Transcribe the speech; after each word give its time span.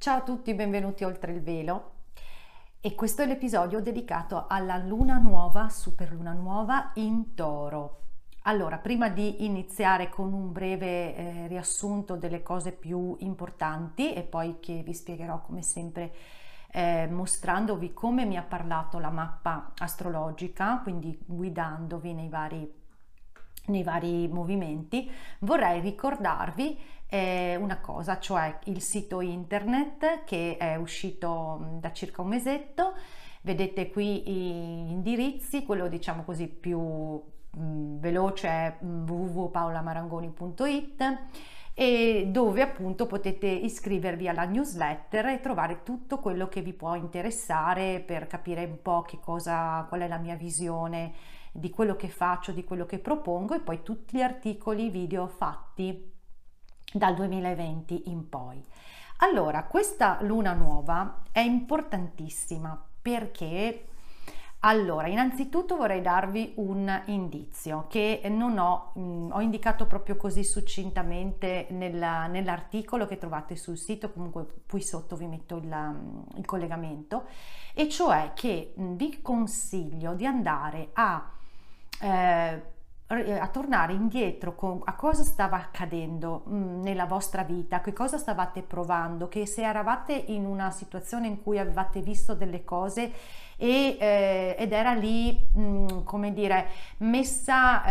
Ciao 0.00 0.16
a 0.16 0.22
tutti, 0.22 0.54
benvenuti 0.54 1.04
oltre 1.04 1.30
il 1.30 1.42
velo. 1.42 1.90
E 2.80 2.94
questo 2.94 3.20
è 3.20 3.26
l'episodio 3.26 3.82
dedicato 3.82 4.46
alla 4.48 4.78
luna 4.78 5.18
nuova, 5.18 5.68
super 5.68 6.10
luna 6.10 6.32
nuova 6.32 6.92
in 6.94 7.34
toro. 7.34 8.04
Allora, 8.44 8.78
prima 8.78 9.10
di 9.10 9.44
iniziare 9.44 10.08
con 10.08 10.32
un 10.32 10.52
breve 10.52 11.14
eh, 11.14 11.46
riassunto 11.48 12.16
delle 12.16 12.42
cose 12.42 12.72
più 12.72 13.14
importanti 13.18 14.14
e 14.14 14.22
poi 14.22 14.56
che 14.58 14.82
vi 14.82 14.94
spiegherò 14.94 15.42
come 15.42 15.60
sempre 15.60 16.14
eh, 16.70 17.06
mostrandovi 17.06 17.92
come 17.92 18.24
mi 18.24 18.38
ha 18.38 18.42
parlato 18.42 18.98
la 18.98 19.10
mappa 19.10 19.72
astrologica, 19.76 20.80
quindi 20.82 21.20
guidandovi 21.26 22.14
nei 22.14 22.30
vari, 22.30 22.72
nei 23.66 23.82
vari 23.82 24.28
movimenti, 24.28 25.10
vorrei 25.40 25.80
ricordarvi 25.80 26.78
una 27.18 27.78
cosa, 27.80 28.18
cioè 28.18 28.58
il 28.64 28.80
sito 28.80 29.20
internet 29.20 30.24
che 30.24 30.56
è 30.56 30.76
uscito 30.76 31.58
mm, 31.60 31.78
da 31.78 31.92
circa 31.92 32.22
un 32.22 32.28
mesetto. 32.28 32.94
Vedete 33.42 33.90
qui 33.90 34.22
gli 34.22 34.90
indirizzi, 34.90 35.64
quello 35.64 35.88
diciamo 35.88 36.24
così 36.24 36.46
più 36.46 36.80
mh, 36.80 37.20
mm, 37.58 37.98
veloce 37.98 38.48
è 38.48 38.76
mm, 38.84 39.08
www.paolamarangoni.it 39.08 41.18
e 41.74 42.28
dove 42.30 42.62
appunto 42.62 43.06
potete 43.06 43.46
iscrivervi 43.46 44.28
alla 44.28 44.44
newsletter 44.44 45.26
e 45.26 45.40
trovare 45.40 45.82
tutto 45.82 46.18
quello 46.18 46.48
che 46.48 46.60
vi 46.60 46.74
può 46.74 46.94
interessare 46.94 48.02
per 48.04 48.26
capire 48.26 48.64
un 48.64 48.82
po' 48.82 49.02
che 49.02 49.18
cosa, 49.20 49.84
qual 49.88 50.02
è 50.02 50.08
la 50.08 50.18
mia 50.18 50.34
visione 50.34 51.12
di 51.52 51.70
quello 51.70 51.96
che 51.96 52.08
faccio, 52.08 52.52
di 52.52 52.64
quello 52.64 52.86
che 52.86 52.98
propongo 52.98 53.54
e 53.54 53.60
poi 53.60 53.82
tutti 53.82 54.16
gli 54.16 54.22
articoli 54.22 54.90
video 54.90 55.26
fatti 55.26 56.09
dal 56.92 57.14
2020 57.14 58.10
in 58.10 58.28
poi. 58.28 58.62
Allora, 59.18 59.64
questa 59.64 60.18
luna 60.22 60.52
nuova 60.54 61.22
è 61.30 61.40
importantissima 61.40 62.82
perché 63.02 63.84
allora, 64.62 65.06
innanzitutto 65.06 65.76
vorrei 65.76 66.02
darvi 66.02 66.52
un 66.56 67.02
indizio 67.06 67.86
che 67.88 68.20
non 68.28 68.58
ho, 68.58 68.92
mh, 68.94 69.00
mm, 69.00 69.30
ho 69.32 69.40
indicato 69.40 69.86
proprio 69.86 70.16
così 70.16 70.44
succintamente 70.44 71.68
nella, 71.70 72.26
nell'articolo 72.26 73.06
che 73.06 73.16
trovate 73.16 73.56
sul 73.56 73.78
sito, 73.78 74.12
comunque 74.12 74.46
qui 74.68 74.82
sotto 74.82 75.16
vi 75.16 75.26
metto 75.26 75.56
il, 75.56 75.66
mm, 75.66 76.36
il 76.36 76.44
collegamento, 76.44 77.24
e 77.72 77.88
cioè 77.88 78.32
che 78.34 78.74
mm, 78.78 78.96
vi 78.96 79.22
consiglio 79.22 80.12
di 80.12 80.26
andare 80.26 80.90
a 80.92 81.30
eh, 82.02 82.62
a 83.10 83.48
tornare 83.48 83.92
indietro 83.92 84.54
con, 84.54 84.80
a 84.84 84.94
cosa 84.94 85.24
stava 85.24 85.56
accadendo 85.56 86.42
mh, 86.46 86.80
nella 86.82 87.06
vostra 87.06 87.42
vita, 87.42 87.80
che 87.80 87.92
cosa 87.92 88.18
stavate 88.18 88.62
provando, 88.62 89.26
che 89.26 89.46
se 89.46 89.62
eravate 89.62 90.12
in 90.12 90.44
una 90.44 90.70
situazione 90.70 91.26
in 91.26 91.42
cui 91.42 91.58
avevate 91.58 92.00
visto 92.02 92.34
delle 92.34 92.62
cose 92.62 93.12
e, 93.56 93.96
eh, 93.98 94.54
ed 94.56 94.72
era 94.72 94.94
lì, 94.94 95.36
mh, 95.52 96.04
come 96.04 96.32
dire, 96.32 96.68
messa 96.98 97.84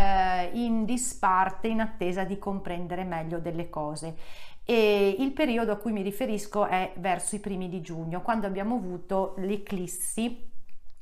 eh, 0.44 0.50
in 0.54 0.86
disparte 0.86 1.68
in 1.68 1.80
attesa 1.80 2.24
di 2.24 2.38
comprendere 2.38 3.04
meglio 3.04 3.38
delle 3.38 3.68
cose. 3.68 4.16
E 4.64 5.16
il 5.18 5.32
periodo 5.32 5.72
a 5.72 5.76
cui 5.76 5.92
mi 5.92 6.02
riferisco 6.02 6.64
è 6.64 6.92
verso 6.96 7.36
i 7.36 7.40
primi 7.40 7.68
di 7.68 7.82
giugno, 7.82 8.22
quando 8.22 8.46
abbiamo 8.46 8.76
avuto 8.76 9.34
l'eclissi 9.38 10.48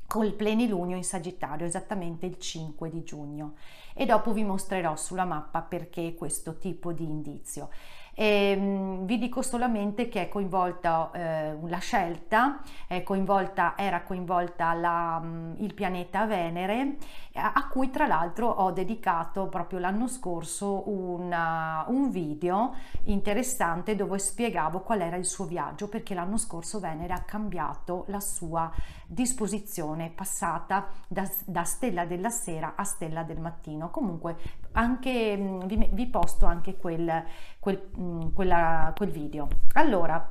col 0.08 0.32
plenilunio 0.32 0.96
in 0.96 1.04
Sagittario, 1.04 1.66
esattamente 1.66 2.24
il 2.24 2.38
5 2.38 2.88
di 2.88 3.04
giugno. 3.04 3.56
E 3.92 4.06
dopo 4.06 4.32
vi 4.32 4.42
mostrerò 4.42 4.96
sulla 4.96 5.26
mappa 5.26 5.60
perché 5.60 6.14
questo 6.14 6.56
tipo 6.56 6.92
di 6.92 7.04
indizio. 7.04 7.68
E, 8.14 8.56
mh, 8.56 9.04
vi 9.04 9.18
dico 9.18 9.42
solamente 9.42 10.08
che 10.08 10.22
è 10.22 10.28
coinvolta 10.28 11.10
eh, 11.12 11.56
la 11.68 11.78
scelta, 11.78 12.60
coinvolta, 13.04 13.74
era 13.76 14.02
coinvolta 14.02 14.72
la, 14.72 15.20
mh, 15.20 15.56
il 15.58 15.74
pianeta 15.74 16.26
Venere, 16.26 16.96
a 17.34 17.68
cui 17.68 17.90
tra 17.90 18.06
l'altro 18.06 18.48
ho 18.48 18.72
dedicato 18.72 19.46
proprio 19.46 19.78
l'anno 19.78 20.08
scorso 20.08 20.88
una, 20.88 21.84
un 21.88 22.10
video 22.10 22.74
interessante 23.04 23.94
dove 23.94 24.18
spiegavo 24.18 24.80
qual 24.80 25.02
era 25.02 25.16
il 25.16 25.26
suo 25.26 25.44
viaggio, 25.44 25.88
perché 25.88 26.14
l'anno 26.14 26.38
scorso 26.38 26.80
Venere 26.80 27.12
ha 27.12 27.20
cambiato 27.20 28.04
la 28.08 28.20
sua 28.20 28.72
disposizione, 29.10 30.10
passata 30.10 30.88
da, 31.08 31.26
da 31.46 31.64
stella 31.64 32.04
della 32.04 32.28
sera 32.28 32.74
a 32.76 32.84
stella 32.84 33.22
del 33.22 33.40
mattino. 33.40 33.90
Comunque 33.90 34.36
anche, 34.72 35.62
vi, 35.64 35.88
vi 35.92 36.06
posto 36.06 36.44
anche 36.44 36.76
quel, 36.76 37.24
quel, 37.58 37.88
quella, 38.34 38.92
quel 38.94 39.10
video. 39.10 39.48
Allora, 39.72 40.30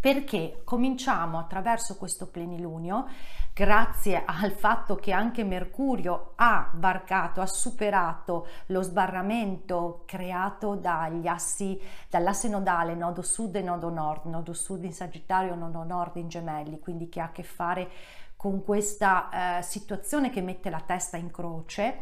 perché 0.00 0.62
cominciamo 0.64 1.38
attraverso 1.38 1.96
questo 1.96 2.26
plenilunio, 2.26 3.06
grazie 3.52 4.22
al 4.24 4.52
fatto 4.52 4.96
che 4.96 5.12
anche 5.12 5.44
Mercurio 5.44 6.32
ha 6.36 6.70
varcato, 6.72 7.42
ha 7.42 7.46
superato 7.46 8.46
lo 8.66 8.80
sbarramento 8.80 10.04
creato 10.06 10.74
dagli 10.74 11.26
assi, 11.26 11.78
dall'asse 12.08 12.48
nodale 12.48 12.94
nodo 12.94 13.20
sud 13.20 13.56
e 13.56 13.62
nodo 13.62 13.90
nord, 13.90 14.24
nodo 14.24 14.54
sud 14.54 14.84
in 14.84 14.94
Sagittario, 14.94 15.54
nodo 15.54 15.82
nord 15.82 16.16
in 16.16 16.28
Gemelli, 16.28 16.78
quindi 16.78 17.10
che 17.10 17.20
ha 17.20 17.24
a 17.24 17.32
che 17.32 17.42
fare 17.42 17.90
con 18.36 18.64
questa 18.64 19.58
eh, 19.58 19.62
situazione 19.62 20.30
che 20.30 20.40
mette 20.40 20.70
la 20.70 20.80
testa 20.80 21.18
in 21.18 21.30
croce 21.30 21.98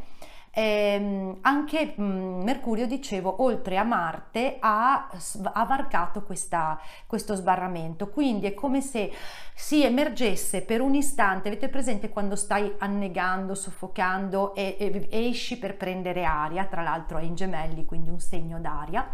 eh, 0.59 1.37
anche 1.41 1.95
mh, 1.95 2.43
Mercurio, 2.43 2.89
dicevo, 2.89 3.43
oltre 3.45 3.79
a 3.79 3.85
Marte 3.85 4.57
ha, 4.59 5.09
ha 5.53 5.65
varcato 5.65 6.23
questa, 6.23 6.81
questo 7.07 7.37
sbarramento, 7.37 8.09
quindi 8.09 8.47
è 8.47 8.55
come 8.55 8.81
se 8.81 9.13
si 9.55 9.85
emergesse 9.85 10.63
per 10.63 10.81
un 10.81 10.97
istante, 10.97 11.47
avete 11.47 11.69
presente 11.69 12.09
quando 12.09 12.35
stai 12.35 12.75
annegando, 12.79 13.55
soffocando 13.55 14.53
e, 14.57 14.77
e 15.09 15.29
esci 15.29 15.59
per 15.59 15.77
prendere 15.77 16.25
aria, 16.25 16.65
tra 16.65 16.83
l'altro 16.83 17.19
è 17.19 17.23
in 17.23 17.37
gemelli, 17.37 17.85
quindi 17.85 18.11
un 18.11 18.19
segno 18.19 18.59
d'aria 18.59 19.13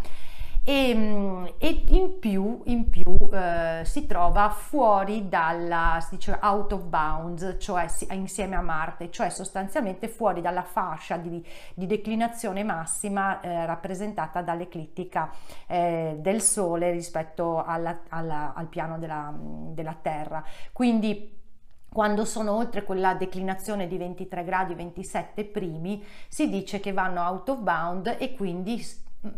e, 0.67 0.95
mm, 0.95 1.45
e 1.59 1.83
in 1.89 2.19
più, 2.19 2.63
in 2.65 2.89
più 2.89 3.05
eh, 3.31 3.83
si 3.85 4.07
trova 4.07 4.49
fuori 4.49 5.29
dalla, 5.29 5.99
si 6.01 6.17
dice 6.17 6.39
out 6.41 6.73
of 6.73 6.85
bounds, 6.85 7.57
cioè 7.59 7.87
insieme 8.13 8.57
a 8.57 8.63
Marte, 8.63 9.11
cioè 9.11 9.29
sostanzialmente 9.29 10.09
fuori 10.09 10.41
dalla 10.41 10.63
fascia 10.63 11.19
di, 11.19 11.45
di 11.75 11.87
declinazione 11.87 12.65
massima 12.65 13.41
eh, 13.41 13.67
rappresentata 13.67 14.41
dall'eclittica 14.41 15.31
eh, 15.67 16.17
del 16.19 16.41
Sole 16.41 16.91
rispetto 16.91 17.63
alla, 17.63 18.01
alla, 18.09 18.55
al 18.55 18.67
piano 18.69 18.99
della, 18.99 19.35
della 19.37 19.97
Terra. 20.01 20.43
Quindi 20.73 21.43
quando 21.93 22.25
sono 22.25 22.53
oltre 22.57 22.83
quella 22.83 23.15
declinazione 23.15 23.87
di 23.87 23.97
23 23.99 24.43
gradi 24.43 24.75
27 24.75 25.45
primi 25.45 26.03
si 26.27 26.49
dice 26.49 26.81
che 26.81 26.93
vanno 26.93 27.21
out 27.21 27.51
of 27.51 27.59
bound 27.61 28.17
e 28.19 28.35
quindi 28.35 28.85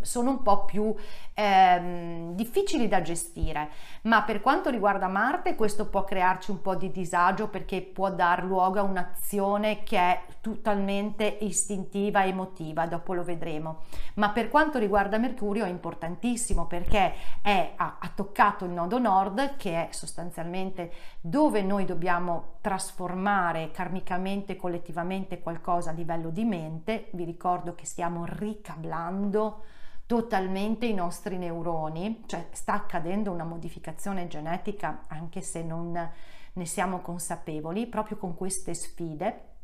sono 0.00 0.30
un 0.30 0.42
po' 0.42 0.64
più 0.64 0.94
ehm, 1.34 2.34
difficili 2.34 2.88
da 2.88 3.02
gestire, 3.02 3.68
ma 4.02 4.22
per 4.22 4.40
quanto 4.40 4.70
riguarda 4.70 5.08
Marte 5.08 5.54
questo 5.54 5.88
può 5.88 6.04
crearci 6.04 6.50
un 6.50 6.60
po' 6.60 6.74
di 6.74 6.90
disagio 6.90 7.48
perché 7.48 7.82
può 7.82 8.10
dar 8.10 8.44
luogo 8.44 8.78
a 8.78 8.82
un'azione 8.82 9.82
che 9.82 9.98
è 9.98 10.20
totalmente 10.40 11.38
istintiva, 11.40 12.24
emotiva, 12.24 12.86
dopo 12.86 13.14
lo 13.14 13.24
vedremo. 13.24 13.82
Ma 14.14 14.30
per 14.30 14.48
quanto 14.48 14.78
riguarda 14.78 15.18
Mercurio 15.18 15.64
è 15.64 15.68
importantissimo 15.68 16.66
perché 16.66 17.14
è, 17.42 17.72
ha, 17.76 17.96
ha 18.00 18.10
toccato 18.14 18.64
il 18.64 18.70
nodo 18.70 18.98
nord 18.98 19.56
che 19.56 19.88
è 19.88 19.88
sostanzialmente 19.92 20.92
dove 21.28 21.60
noi 21.60 21.84
dobbiamo 21.84 22.58
trasformare 22.60 23.72
karmicamente, 23.72 24.54
collettivamente 24.54 25.40
qualcosa 25.40 25.90
a 25.90 25.92
livello 25.92 26.30
di 26.30 26.44
mente. 26.44 27.08
Vi 27.14 27.24
ricordo 27.24 27.74
che 27.74 27.84
stiamo 27.84 28.24
ricablando 28.24 29.64
totalmente 30.06 30.86
i 30.86 30.94
nostri 30.94 31.36
neuroni, 31.36 32.22
cioè 32.26 32.46
sta 32.52 32.74
accadendo 32.74 33.32
una 33.32 33.42
modificazione 33.42 34.28
genetica 34.28 35.02
anche 35.08 35.40
se 35.40 35.64
non 35.64 36.10
ne 36.52 36.64
siamo 36.64 37.00
consapevoli, 37.00 37.88
proprio 37.88 38.18
con 38.18 38.36
queste 38.36 38.72
sfide 38.72 39.54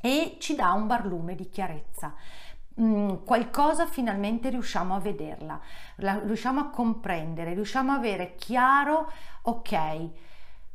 e 0.00 0.38
ci 0.40 0.54
dà 0.54 0.72
un 0.72 0.86
barlume 0.86 1.34
di 1.34 1.50
chiarezza. 1.50 2.14
mm, 2.80 3.24
qualcosa 3.26 3.86
finalmente 3.86 4.48
riusciamo 4.48 4.94
a 4.94 5.00
vederla, 5.00 5.60
la, 5.96 6.18
riusciamo 6.24 6.60
a 6.60 6.70
comprendere, 6.70 7.52
riusciamo 7.52 7.92
a 7.92 7.96
avere 7.96 8.36
chiaro, 8.36 9.10
ok, 9.42 10.32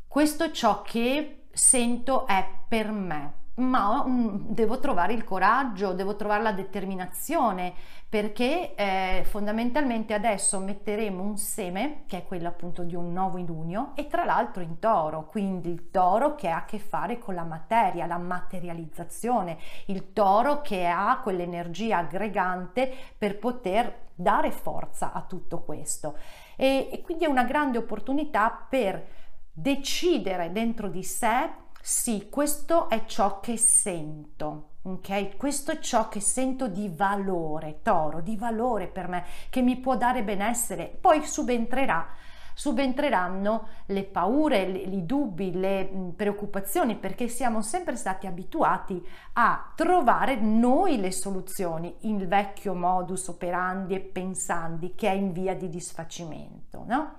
questo 0.09 0.43
è 0.43 0.51
ciò 0.51 0.81
che 0.81 1.43
sento 1.53 2.25
è 2.25 2.45
per 2.67 2.91
me 2.91 3.39
ma 3.59 4.03
devo 4.07 4.79
trovare 4.79 5.13
il 5.13 5.23
coraggio, 5.23 5.93
devo 5.93 6.15
trovare 6.15 6.41
la 6.41 6.51
determinazione, 6.51 7.73
perché 8.07 8.73
eh, 8.73 9.23
fondamentalmente 9.25 10.13
adesso 10.13 10.59
metteremo 10.59 11.21
un 11.21 11.37
seme, 11.37 12.03
che 12.07 12.19
è 12.19 12.25
quello 12.25 12.47
appunto 12.47 12.83
di 12.83 12.95
un 12.95 13.11
nuovo 13.11 13.37
ilunio, 13.37 13.91
e 13.95 14.07
tra 14.07 14.23
l'altro 14.23 14.63
in 14.63 14.79
toro, 14.79 15.27
quindi 15.27 15.69
il 15.69 15.91
toro 15.91 16.35
che 16.35 16.47
ha 16.47 16.57
a 16.57 16.65
che 16.65 16.79
fare 16.79 17.19
con 17.19 17.35
la 17.35 17.43
materia, 17.43 18.05
la 18.05 18.17
materializzazione, 18.17 19.57
il 19.87 20.13
toro 20.13 20.61
che 20.61 20.87
ha 20.87 21.19
quell'energia 21.21 21.97
aggregante 21.97 22.91
per 23.17 23.37
poter 23.37 24.07
dare 24.15 24.51
forza 24.51 25.11
a 25.11 25.21
tutto 25.21 25.59
questo. 25.59 26.17
E, 26.55 26.89
e 26.91 27.01
quindi 27.01 27.25
è 27.25 27.27
una 27.27 27.43
grande 27.43 27.77
opportunità 27.77 28.65
per 28.69 29.17
decidere 29.61 30.51
dentro 30.51 30.87
di 30.87 31.03
sé 31.03 31.49
sì, 31.81 32.27
questo 32.29 32.89
è 32.89 33.05
ciò 33.05 33.39
che 33.39 33.57
sento. 33.57 34.65
Ok, 34.81 35.37
questo 35.37 35.71
è 35.71 35.79
ciò 35.79 36.07
che 36.07 36.19
sento 36.19 36.67
di 36.67 36.89
valore, 36.93 37.79
toro, 37.81 38.21
di 38.21 38.37
valore 38.37 38.87
per 38.87 39.07
me, 39.07 39.25
che 39.49 39.61
mi 39.61 39.77
può 39.77 39.97
dare 39.97 40.23
benessere. 40.23 40.85
Poi 40.85 41.25
subentrerà, 41.25 42.07
subentreranno 42.53 43.67
le 43.87 44.03
paure, 44.03 44.61
i 44.61 45.05
dubbi, 45.05 45.51
le 45.51 46.13
preoccupazioni, 46.15 46.95
perché 46.95 47.27
siamo 47.27 47.61
sempre 47.61 47.95
stati 47.95 48.27
abituati 48.27 49.03
a 49.33 49.71
trovare 49.75 50.35
noi 50.35 50.99
le 50.99 51.11
soluzioni, 51.11 51.95
il 52.01 52.27
vecchio 52.27 52.73
modus 52.73 53.27
operandi 53.27 53.95
e 53.95 53.99
pensandi 53.99 54.95
che 54.95 55.09
è 55.09 55.13
in 55.13 55.31
via 55.31 55.55
di 55.55 55.69
disfacimento, 55.69 56.83
no? 56.85 57.15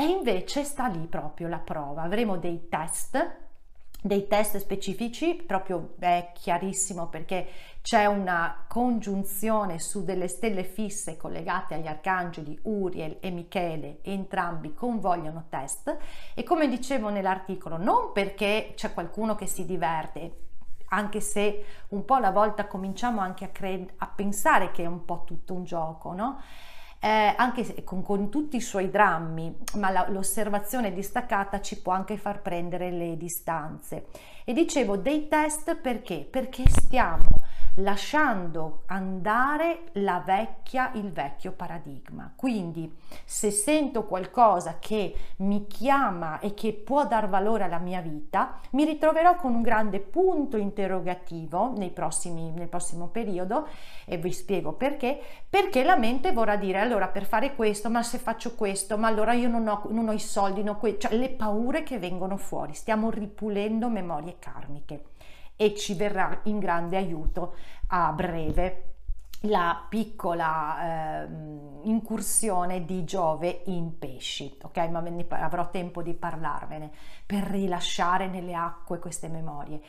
E 0.00 0.04
invece 0.04 0.64
sta 0.64 0.86
lì 0.86 1.06
proprio 1.06 1.46
la 1.46 1.58
prova. 1.58 2.00
Avremo 2.00 2.38
dei 2.38 2.68
test 2.70 3.48
dei 4.02 4.26
test 4.26 4.56
specifici, 4.56 5.34
proprio 5.34 5.94
è 5.98 6.30
chiarissimo 6.32 7.08
perché 7.08 7.46
c'è 7.82 8.06
una 8.06 8.64
congiunzione 8.66 9.78
su 9.78 10.02
delle 10.02 10.26
stelle 10.26 10.64
fisse 10.64 11.18
collegate 11.18 11.74
agli 11.74 11.86
arcangeli 11.86 12.60
Uriel 12.62 13.18
e 13.20 13.30
Michele, 13.30 13.98
entrambi 14.00 14.72
convogliono 14.72 15.48
test 15.50 15.94
e 16.32 16.42
come 16.44 16.66
dicevo 16.66 17.10
nell'articolo, 17.10 17.76
non 17.76 18.12
perché 18.14 18.72
c'è 18.74 18.94
qualcuno 18.94 19.34
che 19.34 19.46
si 19.46 19.66
diverte, 19.66 20.46
anche 20.88 21.20
se 21.20 21.64
un 21.88 22.06
po' 22.06 22.14
alla 22.14 22.30
volta 22.30 22.66
cominciamo 22.66 23.20
anche 23.20 23.44
a, 23.44 23.48
cre- 23.48 23.92
a 23.98 24.06
pensare 24.06 24.70
che 24.70 24.82
è 24.82 24.86
un 24.86 25.04
po' 25.04 25.24
tutto 25.26 25.52
un 25.52 25.64
gioco, 25.64 26.14
no? 26.14 26.40
Eh, 27.00 27.34
anche 27.34 27.64
se, 27.64 27.82
con, 27.82 28.02
con, 28.02 28.28
tutti 28.28 28.56
i 28.56 28.60
suoi 28.60 28.90
drammi, 28.90 29.56
ma 29.76 29.90
la, 29.90 30.06
l'osservazione 30.10 30.92
distaccata 30.92 31.60
ci 31.60 31.80
può 31.80 31.92
anche 31.92 32.18
far 32.18 32.42
prendere 32.42 32.90
le 32.90 33.16
distanze. 33.16 34.06
E 34.44 34.52
dicevo 34.52 34.96
dei 34.96 35.26
test 35.26 35.76
perché? 35.76 36.26
Perché 36.30 36.64
stiamo 36.68 37.24
lasciando 37.76 38.82
andare 38.86 39.84
la 39.92 40.22
vecchia, 40.24 40.90
il 40.94 41.10
vecchio 41.10 41.52
paradigma. 41.52 42.32
Quindi 42.34 42.92
se 43.24 43.50
sento 43.50 44.04
qualcosa 44.04 44.78
che 44.78 45.14
mi 45.38 45.66
chiama 45.66 46.38
e 46.40 46.54
che 46.54 46.72
può 46.72 47.06
dar 47.06 47.28
valore 47.28 47.64
alla 47.64 47.78
mia 47.78 48.00
vita, 48.00 48.58
mi 48.70 48.84
ritroverò 48.84 49.36
con 49.36 49.54
un 49.54 49.62
grande 49.62 50.00
punto 50.00 50.56
interrogativo 50.56 51.72
nei 51.76 51.90
prossimi, 51.90 52.50
nel 52.50 52.68
prossimo 52.68 53.08
periodo 53.08 53.68
e 54.04 54.16
vi 54.16 54.32
spiego 54.32 54.72
perché, 54.72 55.20
perché 55.48 55.84
la 55.84 55.96
mente 55.96 56.32
vorrà 56.32 56.56
dire 56.56 56.78
allora 56.78 57.08
per 57.08 57.24
fare 57.24 57.54
questo, 57.54 57.90
ma 57.90 58.02
se 58.02 58.18
faccio 58.18 58.54
questo, 58.54 58.98
ma 58.98 59.08
allora 59.08 59.32
io 59.32 59.48
non 59.48 59.66
ho, 59.68 59.82
non 59.90 60.08
ho 60.08 60.12
i 60.12 60.18
soldi, 60.18 60.62
non 60.62 60.76
ho 60.76 60.78
que-", 60.78 60.98
cioè 60.98 61.14
le 61.14 61.30
paure 61.30 61.82
che 61.82 61.98
vengono 61.98 62.36
fuori, 62.36 62.74
stiamo 62.74 63.10
ripulendo 63.10 63.88
memorie 63.88 64.36
karmiche 64.38 65.04
e 65.60 65.74
ci 65.74 65.92
verrà 65.92 66.40
in 66.44 66.58
grande 66.58 66.96
aiuto 66.96 67.54
a 67.88 68.12
breve 68.12 68.84
la 69.40 69.84
piccola 69.86 71.24
eh, 71.24 71.28
incursione 71.82 72.86
di 72.86 73.04
Giove 73.04 73.64
in 73.66 73.98
pesci, 73.98 74.56
ok? 74.62 74.78
Ma 74.88 75.00
ne, 75.00 75.26
avrò 75.28 75.68
tempo 75.68 76.00
di 76.00 76.14
parlarvene 76.14 76.90
per 77.26 77.42
rilasciare 77.42 78.26
nelle 78.26 78.54
acque 78.54 78.98
queste 78.98 79.28
memorie. 79.28 79.82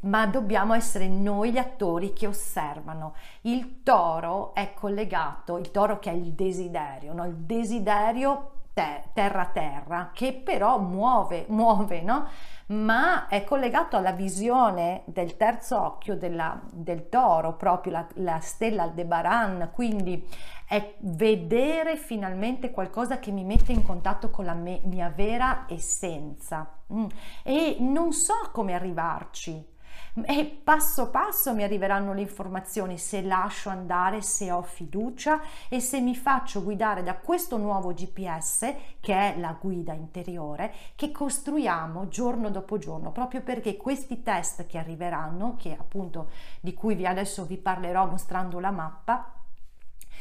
Ma 0.00 0.26
dobbiamo 0.26 0.74
essere 0.74 1.08
noi 1.08 1.52
gli 1.52 1.58
attori 1.58 2.12
che 2.12 2.26
osservano. 2.26 3.14
Il 3.42 3.82
toro 3.82 4.52
è 4.52 4.74
collegato, 4.74 5.56
il 5.56 5.70
toro 5.70 5.98
che 5.98 6.10
è 6.10 6.14
il 6.14 6.32
desiderio, 6.32 7.14
no? 7.14 7.24
il 7.24 7.36
desiderio 7.36 8.50
terra-terra, 8.74 10.10
che 10.12 10.32
però 10.34 10.78
muove, 10.78 11.46
muove, 11.48 12.02
no? 12.02 12.26
Ma 12.66 13.28
è 13.28 13.44
collegato 13.44 13.96
alla 13.96 14.12
visione 14.12 15.02
del 15.06 15.36
terzo 15.36 15.80
occhio 15.80 16.16
della, 16.16 16.60
del 16.72 17.08
toro, 17.08 17.56
proprio 17.56 17.92
la, 17.92 18.06
la 18.14 18.40
stella 18.40 18.84
Aldebaran, 18.84 19.70
quindi 19.72 20.26
è 20.66 20.94
vedere 21.00 21.96
finalmente 21.96 22.70
qualcosa 22.70 23.18
che 23.18 23.30
mi 23.30 23.44
mette 23.44 23.72
in 23.72 23.84
contatto 23.84 24.30
con 24.30 24.44
la 24.44 24.54
me, 24.54 24.80
mia 24.84 25.12
vera 25.14 25.66
essenza. 25.68 26.78
Mm. 26.92 27.06
E 27.42 27.76
non 27.80 28.12
so 28.12 28.50
come 28.52 28.74
arrivarci, 28.74 29.73
e 30.22 30.60
passo 30.62 31.10
passo 31.10 31.52
mi 31.54 31.64
arriveranno 31.64 32.12
le 32.12 32.20
informazioni 32.20 32.98
se 32.98 33.20
lascio 33.20 33.68
andare, 33.68 34.22
se 34.22 34.52
ho 34.52 34.62
fiducia 34.62 35.40
e 35.68 35.80
se 35.80 36.00
mi 36.00 36.14
faccio 36.14 36.62
guidare 36.62 37.02
da 37.02 37.16
questo 37.16 37.56
nuovo 37.56 37.92
GPS 37.92 38.72
che 39.00 39.12
è 39.12 39.38
la 39.38 39.56
guida 39.60 39.92
interiore 39.92 40.72
che 40.94 41.10
costruiamo 41.10 42.06
giorno 42.08 42.50
dopo 42.50 42.78
giorno 42.78 43.10
proprio 43.10 43.42
perché 43.42 43.76
questi 43.76 44.22
test 44.22 44.66
che 44.66 44.78
arriveranno, 44.78 45.56
che 45.56 45.76
appunto 45.76 46.30
di 46.60 46.74
cui 46.74 46.94
vi 46.94 47.06
adesso 47.06 47.44
vi 47.44 47.56
parlerò 47.56 48.06
mostrando 48.06 48.60
la 48.60 48.70
mappa, 48.70 49.43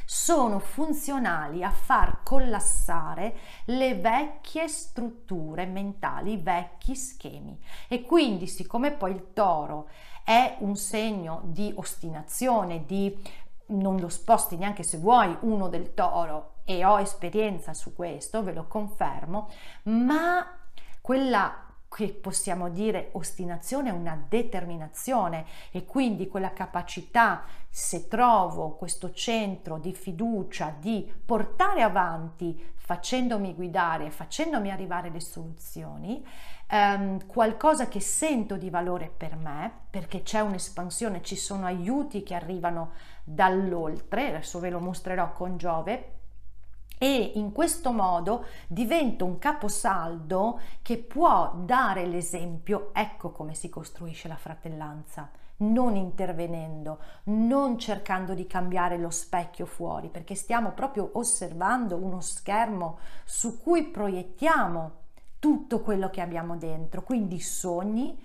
sono 0.06 0.60
funzionali 0.60 1.64
a 1.64 1.72
far 1.72 2.24
collassare 2.24 3.36
le 3.66 3.96
vecchie 3.96 4.68
strutture 4.68 5.66
mentali, 5.66 6.34
i 6.34 6.38
vecchi 6.38 6.96
schemi. 6.96 7.60
E 7.88 8.04
quindi, 8.04 8.48
siccome 8.48 8.92
poi 8.92 9.12
il 9.12 9.34
toro 9.34 9.90
è 10.24 10.58
un 10.60 10.76
segno 10.76 11.42
di 11.46 11.74
ostinazione, 11.76 12.86
di 12.86 13.42
non 13.68 13.98
lo 13.98 14.10
sposti 14.10 14.58
neanche 14.58 14.84
se 14.84 14.98
vuoi 14.98 15.36
uno 15.42 15.68
del 15.68 15.94
toro 15.94 16.56
e 16.66 16.86
ho 16.86 17.00
esperienza 17.00 17.74
su 17.74 17.94
questo, 17.94 18.44
ve 18.44 18.54
lo 18.54 18.68
confermo, 18.68 19.50
ma 19.84 20.46
quella 21.02 21.73
che 21.94 22.10
possiamo 22.10 22.70
dire 22.70 23.10
ostinazione 23.14 23.92
una 23.92 24.20
determinazione 24.28 25.46
e 25.72 25.86
quindi 25.86 26.28
quella 26.28 26.52
capacità, 26.52 27.44
se 27.70 28.08
trovo 28.08 28.72
questo 28.72 29.12
centro 29.12 29.78
di 29.78 29.94
fiducia, 29.94 30.76
di 30.80 31.12
portare 31.24 31.84
avanti 31.84 32.72
facendomi 32.76 33.54
guidare, 33.54 34.10
facendomi 34.10 34.72
arrivare 34.72 35.10
le 35.10 35.22
soluzioni, 35.22 36.26
ehm, 36.68 37.28
qualcosa 37.28 37.88
che 37.88 38.00
sento 38.00 38.58
di 38.58 38.70
valore 38.70 39.12
per 39.16 39.36
me, 39.36 39.72
perché 39.90 40.24
c'è 40.24 40.42
un'espansione, 40.42 41.22
ci 41.22 41.36
sono 41.36 41.66
aiuti 41.66 42.24
che 42.24 42.34
arrivano 42.34 42.92
dall'oltre, 43.24 44.30
adesso 44.30 44.60
ve 44.60 44.70
lo 44.70 44.80
mostrerò 44.80 45.32
con 45.32 45.58
Giove, 45.58 46.23
e 47.04 47.34
in 47.36 47.52
questo 47.52 47.92
modo 47.92 48.46
divento 48.66 49.26
un 49.26 49.38
caposaldo 49.38 50.62
che 50.82 50.98
può 50.98 51.52
dare 51.54 52.06
l'esempio, 52.06 52.92
ecco 52.94 53.32
come 53.32 53.56
si 53.56 53.68
costruisce 53.68 54.30
la 54.30 54.38
fratellanza, 54.38 55.30
non 55.58 55.98
intervenendo, 55.98 57.00
non 57.24 57.78
cercando 57.78 58.34
di 58.34 58.48
cambiare 58.48 58.98
lo 58.98 59.10
specchio 59.10 59.66
fuori, 59.66 60.08
perché 60.08 60.34
stiamo 60.34 60.72
proprio 60.72 61.10
osservando 61.16 61.98
uno 61.98 62.22
schermo 62.22 63.00
su 63.26 63.62
cui 63.62 63.84
proiettiamo 63.84 64.92
tutto 65.40 65.82
quello 65.82 66.10
che 66.10 66.22
abbiamo 66.22 66.56
dentro, 66.56 67.04
quindi 67.04 67.42
sogni, 67.42 68.18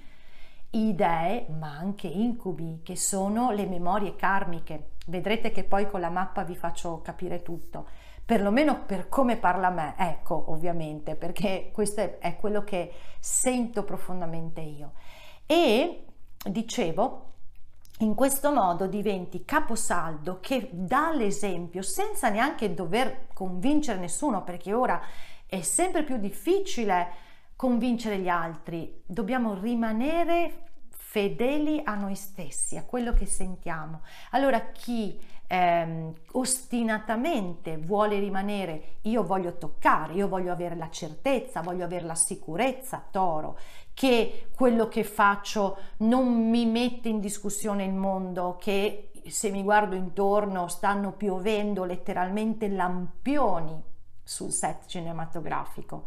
idee, 0.71 1.49
ma 1.49 1.77
anche 1.77 2.07
incubi, 2.07 2.79
che 2.85 2.95
sono 2.95 3.51
le 3.51 3.67
memorie 3.67 4.15
karmiche. 4.15 4.91
Vedrete 5.09 5.51
che 5.51 5.65
poi 5.65 5.89
con 5.89 6.01
la 6.01 6.11
mappa 6.11 6.45
vi 6.45 6.55
faccio 6.55 7.01
capire 7.03 7.43
tutto 7.43 8.07
perlomeno 8.29 8.85
per 8.85 9.09
come 9.09 9.39
parla 9.39 9.71
me, 9.71 9.95
ecco 9.97 10.45
ovviamente, 10.49 11.15
perché 11.15 11.71
questo 11.73 12.03
è, 12.03 12.19
è 12.19 12.37
quello 12.37 12.63
che 12.63 12.93
sento 13.19 13.85
profondamente 13.85 14.61
io. 14.61 14.93
E 15.47 16.05
dicevo, 16.45 17.33
in 18.01 18.15
questo 18.15 18.53
modo 18.53 18.87
diventi 18.87 19.47
caposaldo 19.47 20.41
che 20.41 20.69
dà 20.71 21.11
l'esempio 21.11 21.81
senza 21.81 22.29
neanche 22.29 22.75
dover 22.75 23.29
convincere 23.33 23.99
nessuno, 23.99 24.45
perché 24.45 24.75
ora 24.75 25.01
è 25.47 25.63
sempre 25.63 26.03
più 26.03 26.19
difficile 26.19 27.09
convincere 27.57 28.19
gli 28.19 28.29
altri, 28.29 29.05
dobbiamo 29.07 29.55
rimanere 29.55 30.67
fedeli 30.91 31.81
a 31.83 31.95
noi 31.95 32.15
stessi, 32.15 32.77
a 32.77 32.85
quello 32.85 33.15
che 33.15 33.25
sentiamo. 33.25 34.03
Allora 34.33 34.71
chi 34.71 35.19
ehm, 35.49 36.13
ostinatamente 36.33 37.79
vuole 37.79 38.21
rimanere, 38.21 38.99
io 39.03 39.25
voglio 39.25 39.57
toccare, 39.57 40.13
io 40.13 40.29
voglio 40.29 40.53
avere 40.53 40.77
la 40.77 40.91
certezza, 40.91 41.63
voglio 41.63 41.85
avere 41.85 42.05
la 42.05 42.15
sicurezza, 42.15 43.03
toro, 43.11 43.59
che 43.95 44.49
quello 44.55 44.87
che 44.87 45.03
faccio 45.03 45.79
non 45.99 46.49
mi 46.49 46.67
mette 46.67 47.09
in 47.09 47.19
discussione 47.19 47.85
il 47.85 47.95
mondo, 47.95 48.57
che 48.61 49.11
se 49.27 49.51
mi 49.51 49.63
guardo 49.63 49.97
intorno 49.97 50.69
stanno 50.69 51.13
piovendo 51.13 51.85
letteralmente 51.85 52.69
lampioni 52.69 53.83
sul 54.23 54.53
set 54.53 54.87
cinematografico. 54.87 56.05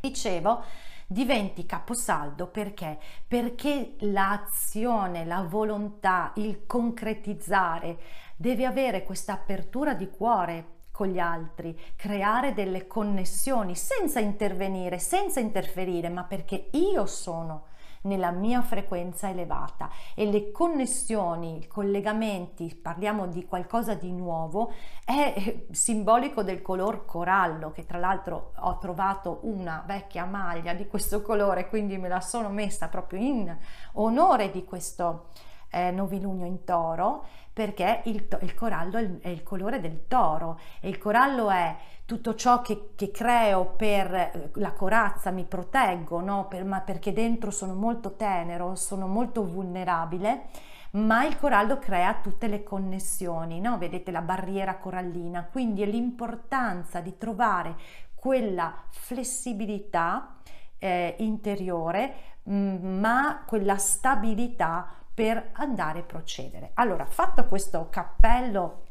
Dicevo, 0.00 0.62
diventi 1.06 1.64
caposaldo 1.66 2.48
perché? 2.48 2.98
Perché 3.26 3.94
l'azione, 4.00 5.24
la 5.24 5.42
volontà, 5.42 6.32
il 6.36 6.66
concretizzare 6.66 7.98
deve 8.36 8.64
avere 8.64 9.02
questa 9.02 9.32
apertura 9.32 9.94
di 9.94 10.08
cuore 10.10 10.74
con 10.90 11.08
gli 11.08 11.18
altri, 11.18 11.78
creare 11.94 12.54
delle 12.54 12.86
connessioni 12.86 13.74
senza 13.74 14.18
intervenire, 14.18 14.98
senza 14.98 15.40
interferire, 15.40 16.08
ma 16.08 16.24
perché 16.24 16.68
io 16.72 17.04
sono 17.04 17.66
nella 18.06 18.30
mia 18.30 18.62
frequenza 18.62 19.28
elevata 19.28 19.90
e 20.14 20.24
le 20.30 20.50
connessioni, 20.50 21.58
i 21.58 21.66
collegamenti, 21.66 22.74
parliamo 22.74 23.26
di 23.26 23.44
qualcosa 23.44 23.94
di 23.94 24.12
nuovo, 24.12 24.72
è 25.04 25.64
simbolico 25.70 26.42
del 26.42 26.62
color 26.62 27.04
corallo 27.04 27.72
che 27.72 27.84
tra 27.84 27.98
l'altro 27.98 28.52
ho 28.56 28.78
trovato 28.78 29.40
una 29.42 29.84
vecchia 29.86 30.24
maglia 30.24 30.72
di 30.72 30.86
questo 30.86 31.20
colore 31.20 31.68
quindi 31.68 31.98
me 31.98 32.08
la 32.08 32.20
sono 32.20 32.48
messa 32.48 32.88
proprio 32.88 33.20
in 33.20 33.56
onore 33.94 34.50
di 34.50 34.64
questo 34.64 35.30
eh, 35.70 35.90
novilunio 35.90 36.46
in 36.46 36.64
toro 36.64 37.26
perché 37.56 38.02
il, 38.04 38.28
il 38.42 38.52
corallo 38.52 38.98
è 38.98 39.00
il, 39.00 39.18
è 39.22 39.28
il, 39.28 39.42
colore 39.42 39.80
del 39.80 40.06
toro 40.08 40.60
e 40.78 40.90
il 40.90 40.98
corallo 40.98 41.48
è 41.48 41.74
tutto 42.04 42.34
ciò 42.34 42.60
che, 42.60 42.90
che 42.94 43.10
creo 43.10 43.64
per 43.64 44.12
eh, 44.12 44.50
la 44.56 44.72
corazza, 44.72 45.30
mi 45.30 45.44
proteggo, 45.44 46.20
no? 46.20 46.48
per, 46.48 46.66
ma 46.66 46.80
perché 46.80 47.14
dentro 47.14 47.50
sono 47.50 47.72
molto 47.72 48.14
tenero, 48.14 48.74
sono 48.74 49.06
molto 49.06 49.42
vulnerabile, 49.42 50.48
ma 50.90 51.24
il 51.24 51.38
corallo 51.38 51.78
crea 51.78 52.16
tutte 52.22 52.46
le 52.46 52.62
connessioni, 52.62 53.58
no? 53.58 53.78
vedete 53.78 54.10
la 54.10 54.20
barriera 54.20 54.76
corallina, 54.76 55.48
quindi 55.50 55.80
è 55.80 55.86
l'importanza 55.86 57.00
di 57.00 57.16
trovare 57.16 57.74
quella 58.14 58.82
flessibilità 58.90 60.36
eh, 60.76 61.14
interiore, 61.20 62.14
mh, 62.42 62.54
mm, 62.54 62.98
ma 62.98 63.44
quella 63.46 63.78
stabilità 63.78 65.04
per 65.16 65.48
andare 65.52 66.00
a 66.00 66.02
procedere. 66.02 66.72
Allora, 66.74 67.06
fatto 67.06 67.46
questo 67.46 67.88
cappello 67.88 68.82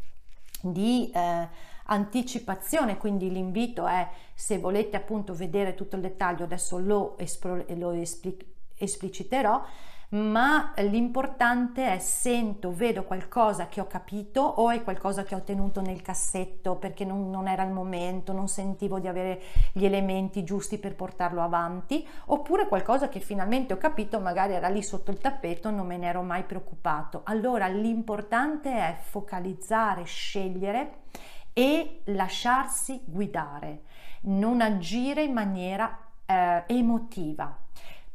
di 0.60 1.12
eh, 1.14 1.48
anticipazione, 1.84 2.98
quindi 2.98 3.30
l'invito 3.30 3.86
è 3.86 4.10
se 4.34 4.58
volete 4.58 4.98
appunto 4.98 5.36
vedere 5.36 5.76
tutto 5.76 5.98
il 5.98 6.02
dettaglio, 6.02 6.46
adesso 6.46 6.80
lo, 6.80 7.16
lo 7.76 7.92
espliciterò, 8.76 9.64
ma 10.10 10.74
l'importante 10.78 11.94
è 11.94 12.00
sento, 12.00 12.74
vedo 12.74 13.04
qualcosa 13.04 13.68
che 13.68 13.82
ho 13.82 13.88
capito 13.88 14.42
o 14.42 14.70
è 14.70 14.84
qualcosa 14.84 15.24
che 15.24 15.36
ho 15.36 15.42
tenuto 15.42 15.82
nel 15.82 16.02
cassetto 16.02 16.76
perché 16.76 17.04
non, 17.04 17.30
non, 17.30 17.48
era 17.48 17.64
il 17.64 17.72
momento, 17.72 18.32
non 18.32 18.48
sentivo 18.48 19.00
di 19.00 19.08
avere 19.08 19.42
gli 19.74 19.86
elementi 19.86 20.44
giusti 20.44 20.78
per 20.78 20.96
portarlo 20.96 21.42
avanti, 21.42 22.08
oppure 22.26 22.68
qualcosa 22.68 23.10
che 23.10 23.20
finalmente 23.20 23.74
ho 23.74 23.78
capito, 23.78 24.20
magari 24.20 24.54
era 24.54 24.68
lì 24.68 24.84
sotto 24.84 25.12
il 25.12 25.18
tappeto, 25.18 25.72
non 25.72 25.88
me 25.88 25.98
ne 25.98 26.08
ero 26.08 26.22
mai 26.22 26.44
preoccupato. 26.44 27.22
Allora 27.26 27.68
l'importante 27.68 28.72
è 28.72 28.98
focalizzare, 29.02 30.04
scegliere 30.04 31.00
e 31.54 32.02
lasciarsi 32.06 33.02
guidare, 33.06 33.84
non 34.22 34.62
agire 34.62 35.24
in 35.24 35.34
maniera 35.34 35.98
eh, 36.26 36.64
emotiva 36.68 37.64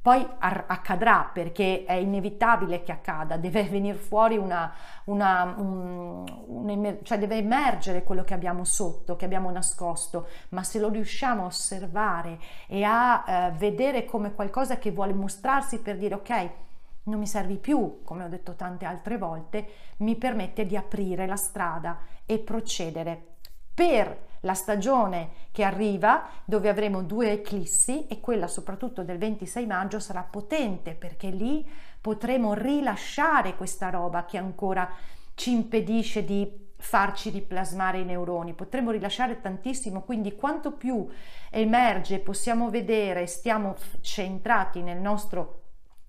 poi 0.02 0.26
accadrà 0.38 1.28
perché 1.30 1.84
è 1.84 1.92
inevitabile 1.92 2.82
che 2.82 2.90
accada, 2.90 3.36
deve 3.36 3.64
venire 3.64 3.98
fuori 3.98 4.38
una, 4.38 4.72
una 5.04 5.54
un, 5.58 6.24
un, 6.46 6.98
cioè 7.02 7.18
deve 7.18 7.36
emergere 7.36 8.02
quello 8.02 8.24
che 8.24 8.32
abbiamo 8.32 8.64
sotto, 8.64 9.16
che 9.16 9.26
abbiamo 9.26 9.50
nascosto, 9.50 10.28
ma 10.50 10.62
se 10.62 10.78
lo 10.78 10.88
riusciamo 10.88 11.42
a 11.42 11.46
osservare 11.46 12.38
e 12.66 12.82
a 12.82 13.24
eh, 13.26 13.50
vedere 13.58 14.06
come 14.06 14.32
qualcosa 14.32 14.78
che 14.78 14.90
vuole 14.90 15.12
mostrarsi 15.12 15.80
per 15.80 15.98
dire 15.98 16.14
ok, 16.14 16.50
non 17.04 17.18
mi 17.18 17.26
servi 17.26 17.56
più, 17.56 18.00
come 18.02 18.24
ho 18.24 18.28
detto 18.28 18.54
tante 18.54 18.86
altre 18.86 19.18
volte, 19.18 19.66
mi 19.98 20.16
permette 20.16 20.64
di 20.64 20.78
aprire 20.78 21.26
la 21.26 21.36
strada 21.36 21.98
e 22.24 22.38
procedere. 22.38 23.26
Per 23.74 24.28
la 24.40 24.54
stagione 24.54 25.30
che 25.52 25.64
arriva 25.64 26.28
dove 26.44 26.68
avremo 26.68 27.02
due 27.02 27.32
eclissi 27.32 28.06
e 28.06 28.20
quella 28.20 28.46
soprattutto 28.46 29.02
del 29.02 29.18
26 29.18 29.66
maggio 29.66 29.98
sarà 29.98 30.22
potente 30.22 30.94
perché 30.94 31.28
lì 31.28 31.68
potremo 32.00 32.54
rilasciare 32.54 33.56
questa 33.56 33.90
roba 33.90 34.24
che 34.24 34.38
ancora 34.38 34.90
ci 35.34 35.52
impedisce 35.52 36.24
di 36.24 36.68
farci 36.80 37.28
riplasmare 37.28 38.00
i 38.00 38.04
neuroni, 38.04 38.54
potremo 38.54 38.90
rilasciare 38.90 39.40
tantissimo, 39.40 40.02
quindi 40.02 40.34
quanto 40.34 40.72
più 40.72 41.06
emerge, 41.50 42.18
possiamo 42.20 42.70
vedere, 42.70 43.26
stiamo 43.26 43.76
centrati 44.00 44.80
nel 44.82 44.98
nostro, 44.98 45.62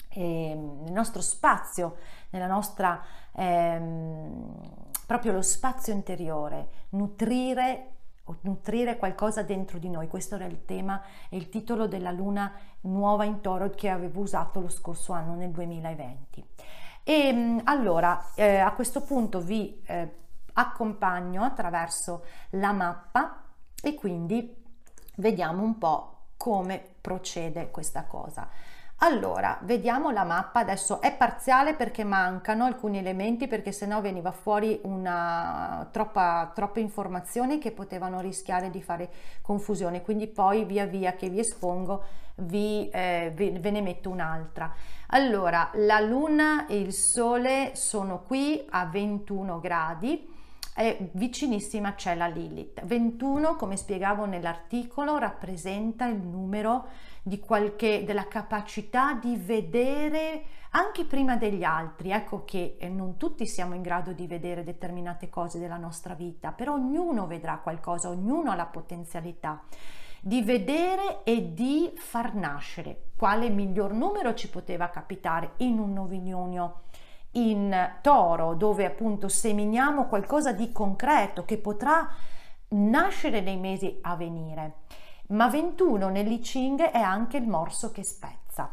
eh, 0.09 0.55
nel 0.55 0.91
nostro 0.91 1.21
spazio, 1.21 1.97
nella 2.29 2.47
nostra 2.47 3.03
ehm, 3.33 4.61
proprio 5.05 5.33
lo 5.33 5.41
spazio 5.41 5.93
interiore, 5.93 6.69
nutrire 6.89 7.90
nutrire 8.41 8.97
qualcosa 8.97 9.43
dentro 9.43 9.77
di 9.77 9.89
noi. 9.89 10.07
Questo 10.07 10.35
era 10.35 10.45
il 10.45 10.65
tema 10.65 11.01
e 11.29 11.37
il 11.37 11.49
titolo 11.49 11.87
della 11.87 12.11
luna 12.11 12.53
nuova 12.81 13.25
in 13.25 13.41
toro 13.41 13.69
che 13.69 13.89
avevo 13.89 14.21
usato 14.21 14.59
lo 14.59 14.69
scorso 14.69 15.13
anno 15.13 15.35
nel 15.35 15.51
2020. 15.51 16.45
E 17.03 17.33
mm, 17.33 17.59
allora 17.63 18.31
eh, 18.35 18.57
a 18.57 18.71
questo 18.73 19.01
punto 19.01 19.41
vi 19.41 19.81
eh, 19.85 20.19
accompagno 20.53 21.43
attraverso 21.43 22.25
la 22.51 22.71
mappa 22.71 23.43
e 23.81 23.95
quindi 23.95 24.55
vediamo 25.15 25.63
un 25.63 25.77
po' 25.77 26.15
come 26.37 26.83
procede 27.01 27.71
questa 27.71 28.05
cosa. 28.05 28.49
Allora, 29.03 29.57
vediamo 29.63 30.11
la 30.11 30.23
mappa, 30.23 30.59
adesso 30.59 31.01
è 31.01 31.11
parziale 31.11 31.73
perché 31.73 32.03
mancano 32.03 32.65
alcuni 32.65 32.99
elementi 32.99 33.47
perché 33.47 33.71
sennò 33.71 33.99
veniva 33.99 34.31
fuori 34.31 34.79
una 34.83 35.87
troppa, 35.91 36.51
troppe 36.53 36.81
informazioni 36.81 37.57
che 37.57 37.71
potevano 37.71 38.19
rischiare 38.19 38.69
di 38.69 38.79
fare 38.79 39.09
confusione, 39.41 40.03
quindi 40.03 40.27
poi 40.27 40.65
via 40.65 40.85
via 40.85 41.13
che 41.13 41.29
vi 41.29 41.39
espongo 41.39 42.03
vi, 42.35 42.89
eh, 42.91 43.31
ve 43.33 43.71
ne 43.71 43.81
metto 43.81 44.11
un'altra. 44.11 44.71
Allora, 45.07 45.71
la 45.73 45.99
luna 45.99 46.67
e 46.67 46.79
il 46.79 46.93
sole 46.93 47.71
sono 47.73 48.21
qui 48.21 48.63
a 48.69 48.85
21 48.85 49.59
gradi 49.59 50.30
e 50.75 51.09
vicinissima 51.13 51.95
c'è 51.95 52.15
la 52.15 52.27
Lilith. 52.27 52.85
21, 52.85 53.55
come 53.55 53.75
spiegavo 53.75 54.25
nell'articolo, 54.25 55.17
rappresenta 55.17 56.05
il 56.05 56.21
numero 56.21 56.87
di 57.21 57.39
qualche, 57.39 58.03
della 58.05 58.27
capacità 58.27 59.13
di 59.13 59.35
vedere 59.35 60.43
anche 60.71 61.05
prima 61.05 61.35
degli 61.35 61.63
altri. 61.63 62.11
Ecco 62.11 62.45
che 62.45 62.77
eh, 62.79 62.87
non 62.87 63.17
tutti 63.17 63.45
siamo 63.45 63.75
in 63.75 63.81
grado 63.81 64.13
di 64.13 64.27
vedere 64.27 64.63
determinate 64.63 65.29
cose 65.29 65.59
della 65.59 65.77
nostra 65.77 66.13
vita, 66.13 66.51
però 66.51 66.73
ognuno 66.73 67.27
vedrà 67.27 67.57
qualcosa, 67.57 68.09
ognuno 68.09 68.51
ha 68.51 68.55
la 68.55 68.65
potenzialità 68.65 69.63
di 70.23 70.43
vedere 70.43 71.23
e 71.23 71.53
di 71.53 71.91
far 71.95 72.35
nascere. 72.35 73.09
Quale 73.17 73.49
miglior 73.49 73.91
numero 73.91 74.33
ci 74.35 74.49
poteva 74.49 74.89
capitare 74.89 75.53
in 75.57 75.79
un 75.79 75.93
novilunio 75.93 76.81
in 77.31 77.93
toro, 78.01 78.53
dove 78.55 78.85
appunto 78.85 79.27
seminiamo 79.27 80.07
qualcosa 80.07 80.51
di 80.51 80.71
concreto 80.71 81.45
che 81.45 81.57
potrà 81.57 82.07
nascere 82.69 83.41
nei 83.41 83.57
mesi 83.57 83.99
a 84.01 84.15
venire 84.15 84.73
ma 85.31 85.47
21 85.47 86.09
nell'I 86.09 86.39
Ching 86.39 86.81
è 86.81 86.99
anche 86.99 87.37
il 87.37 87.47
morso 87.47 87.91
che 87.91 88.03
spezza. 88.03 88.71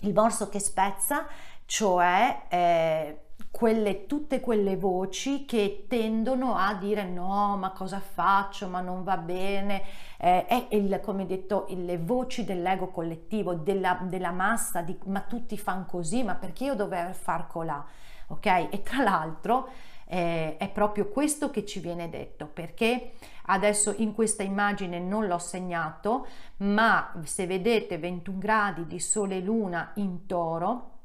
Il 0.00 0.12
morso 0.12 0.48
che 0.48 0.58
spezza, 0.58 1.26
cioè 1.64 2.42
eh, 2.48 3.25
quelle, 3.50 4.06
tutte 4.06 4.40
quelle 4.40 4.76
voci 4.76 5.46
che 5.46 5.86
tendono 5.88 6.56
a 6.56 6.74
dire 6.74 7.04
no, 7.04 7.56
ma 7.56 7.70
cosa 7.70 8.00
faccio, 8.00 8.68
ma 8.68 8.80
non 8.80 9.02
va 9.02 9.16
bene, 9.16 9.82
eh, 10.18 10.44
è 10.44 10.68
il, 10.72 11.00
come 11.02 11.24
detto, 11.24 11.66
le 11.70 11.96
voci 11.96 12.44
dell'ego 12.44 12.88
collettivo, 12.88 13.54
della, 13.54 13.98
della 14.02 14.30
massa, 14.30 14.82
di, 14.82 14.98
ma 15.06 15.20
tutti 15.20 15.56
fanno 15.56 15.86
così, 15.86 16.22
ma 16.22 16.34
perché 16.34 16.64
io 16.64 16.74
dovrei 16.74 17.14
far 17.14 17.46
colà? 17.46 17.82
Ok? 18.28 18.46
E 18.46 18.82
tra 18.82 19.02
l'altro 19.02 19.70
eh, 20.06 20.56
è 20.58 20.68
proprio 20.68 21.08
questo 21.08 21.50
che 21.50 21.64
ci 21.64 21.80
viene 21.80 22.10
detto, 22.10 22.46
perché 22.46 23.12
adesso 23.46 23.94
in 23.96 24.12
questa 24.12 24.42
immagine 24.42 24.98
non 24.98 25.26
l'ho 25.26 25.38
segnato, 25.38 26.26
ma 26.58 27.12
se 27.24 27.46
vedete 27.46 27.96
21 27.96 28.38
gradi 28.38 28.86
di 28.86 29.00
sole 29.00 29.36
e 29.36 29.40
luna 29.40 29.92
in 29.94 30.26
toro, 30.26 30.95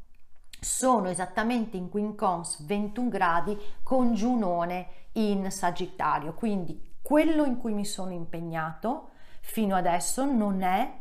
sono 0.63 1.09
esattamente 1.09 1.75
in 1.75 1.89
quincons 1.89 2.63
21 2.67 3.09
gradi 3.09 3.57
con 3.81 4.13
Giunone 4.13 5.07
in 5.13 5.49
Sagittario, 5.49 6.35
quindi 6.35 6.97
quello 7.01 7.45
in 7.45 7.57
cui 7.57 7.73
mi 7.73 7.83
sono 7.83 8.11
impegnato 8.11 9.09
fino 9.39 9.75
adesso 9.75 10.23
non 10.23 10.61
è 10.61 10.99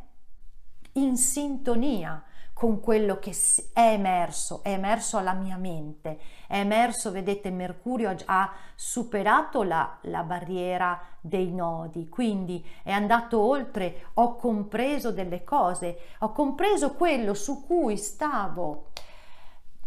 in 0.93 1.19
sintonia 1.19 2.25
con 2.55 2.81
quello 2.81 3.19
che 3.19 3.37
è 3.75 3.93
emerso, 3.93 4.62
è 4.62 4.71
emerso 4.71 5.19
alla 5.19 5.35
mia 5.35 5.59
mente, 5.59 6.19
è 6.49 6.59
emerso, 6.59 7.11
vedete, 7.11 7.50
Mercurio 7.50 8.17
ha 8.25 8.52
superato 8.75 9.62
la, 9.62 9.99
la 10.02 10.23
barriera 10.23 10.99
dei 11.21 11.52
nodi, 11.52 12.09
quindi 12.09 12.67
è 12.83 12.93
andato 12.93 13.38
oltre, 13.38 14.07
ho 14.14 14.37
compreso 14.37 15.12
delle 15.12 15.45
cose, 15.45 15.99
ho 16.21 16.33
compreso 16.33 16.95
quello 16.95 17.35
su 17.35 17.64
cui 17.67 17.99
stavo 17.99 18.88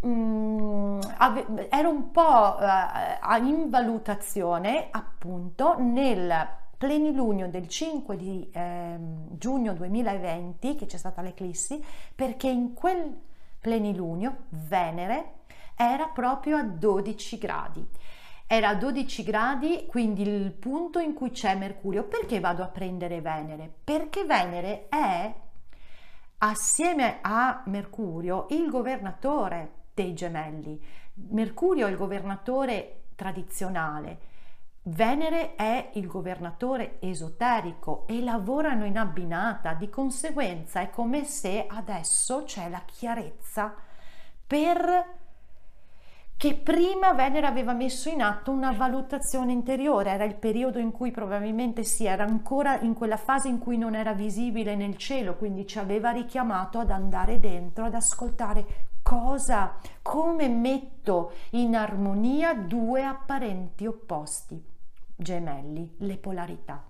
Mm, 0.05 1.00
ero 1.69 1.89
un 1.89 2.12
po' 2.12 2.57
uh, 2.60 3.45
in 3.45 3.69
valutazione 3.69 4.89
appunto 4.91 5.77
nel 5.79 6.62
plenilunio 6.77 7.50
del 7.50 7.69
5 7.69 8.17
di 8.17 8.50
eh, 8.51 8.98
giugno 9.29 9.74
2020 9.74 10.75
che 10.75 10.86
c'è 10.86 10.98
stata 10.98 11.22
l'eclissi 11.22 11.81
perché 12.13 12.50
in 12.50 12.74
quel 12.74 13.17
plenilunio 13.62 14.48
Venere 14.50 15.36
era 15.75 16.07
proprio 16.07 16.57
a 16.57 16.63
12 16.63 17.38
gradi. 17.38 17.88
Era 18.45 18.69
a 18.69 18.75
12 18.75 19.24
gradi 19.24 19.86
quindi 19.88 20.24
il 20.24 20.51
punto 20.51 21.00
in 21.00 21.13
cui 21.13 21.31
c'è 21.31 21.55
Mercurio. 21.55 22.03
Perché 22.03 22.41
vado 22.41 22.62
a 22.62 22.67
prendere 22.67 23.22
Venere? 23.22 23.72
Perché 23.81 24.25
Venere 24.25 24.89
è 24.89 25.33
assieme 26.39 27.19
a 27.22 27.63
Mercurio 27.67 28.48
il 28.50 28.69
governatore 28.69 29.83
dei 29.93 30.13
gemelli. 30.13 30.81
Mercurio 31.29 31.88
è 31.88 31.89
il 31.89 31.97
governatore 31.97 33.03
tradizionale, 33.15 34.31
Venere 34.85 35.55
è 35.55 35.91
il 35.93 36.07
governatore 36.07 36.97
esoterico 37.00 38.05
e 38.05 38.21
lavorano 38.21 38.83
in 38.83 38.97
abbinata, 38.97 39.73
di 39.75 39.89
conseguenza 39.89 40.81
è 40.81 40.89
come 40.89 41.23
se 41.23 41.65
adesso 41.69 42.43
c'è 42.43 42.67
la 42.67 42.81
chiarezza 42.85 43.73
per 44.45 45.21
che 46.35 46.55
prima 46.55 47.13
Venere 47.13 47.47
aveva 47.47 47.71
messo 47.71 48.09
in 48.09 48.21
atto 48.21 48.51
una 48.51 48.73
valutazione 48.73 49.53
interiore, 49.53 50.09
era 50.09 50.25
il 50.25 50.35
periodo 50.35 50.79
in 50.79 50.91
cui 50.91 51.12
probabilmente 51.12 51.85
si 51.85 52.05
era 52.05 52.25
ancora 52.25 52.81
in 52.81 52.93
quella 52.93 53.15
fase 53.15 53.47
in 53.47 53.59
cui 53.59 53.77
non 53.77 53.95
era 53.95 54.12
visibile 54.12 54.75
nel 54.75 54.97
cielo, 54.97 55.38
quindi 55.38 55.65
ci 55.65 55.79
aveva 55.79 56.12
richiamato 56.12 56.79
ad 56.79 56.91
andare 56.91 57.39
dentro, 57.39 57.85
ad 57.85 57.93
ascoltare 57.93 58.65
cosa, 59.03 59.77
come 60.01 60.48
metto 60.48 61.33
in 61.51 61.75
armonia 61.75 62.55
due 62.55 63.03
apparenti 63.03 63.86
opposti, 63.86 64.60
gemelli, 65.15 65.95
le 66.00 66.17
polarità. 66.17 66.83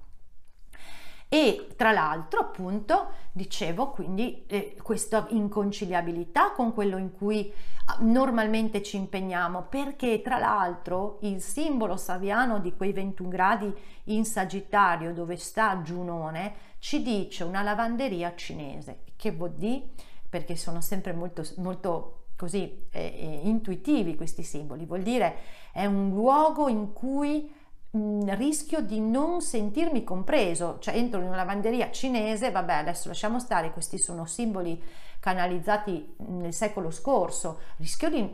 E 1.33 1.69
tra 1.75 1.91
l'altro, 1.91 2.41
appunto, 2.41 3.07
dicevo 3.31 3.89
quindi 3.89 4.45
eh, 4.45 4.77
questa 4.83 5.25
inconciliabilità 5.29 6.51
con 6.51 6.73
quello 6.73 6.97
in 6.97 7.11
cui 7.11 7.51
ah, 7.85 7.97
normalmente 8.01 8.83
ci 8.83 8.97
impegniamo, 8.97 9.63
perché 9.63 10.21
tra 10.21 10.37
l'altro 10.37 11.17
il 11.21 11.41
simbolo 11.41 11.97
saviano 11.97 12.59
di 12.59 12.75
quei 12.75 12.93
21 12.93 13.29
gradi 13.29 13.75
in 14.05 14.25
Sagittario, 14.25 15.11
dove 15.11 15.35
sta 15.37 15.81
Giunone, 15.81 16.53
ci 16.77 17.01
dice 17.01 17.43
una 17.43 17.63
lavanderia 17.63 18.35
cinese. 18.35 18.99
Che 19.15 19.31
vuol 19.31 19.53
dire? 19.53 19.85
Perché 20.33 20.55
sono 20.55 20.81
sempre 20.81 21.13
molto, 21.13 21.43
molto 21.57 22.29
così 22.35 22.87
eh, 22.89 22.99
eh, 22.99 23.41
intuitivi 23.43 24.15
questi 24.15 24.41
simboli, 24.41 24.83
vuol 24.83 25.03
dire 25.03 25.35
è 25.71 25.85
un 25.85 26.09
luogo 26.09 26.67
in 26.67 26.91
cui 26.91 27.53
mh, 27.91 28.35
rischio 28.35 28.81
di 28.81 28.99
non 28.99 29.41
sentirmi 29.41 30.03
compreso, 30.03 30.77
cioè 30.79 30.95
entro 30.95 31.19
in 31.19 31.27
una 31.27 31.35
lavanderia 31.35 31.91
cinese, 31.91 32.49
vabbè 32.49 32.73
adesso 32.73 33.09
lasciamo 33.09 33.39
stare, 33.39 33.71
questi 33.73 33.99
sono 33.99 34.25
simboli 34.25 34.81
canalizzati 35.23 36.15
nel 36.27 36.53
secolo 36.53 36.91
scorso, 36.91 37.61
rischio 37.77 38.09
di, 38.09 38.29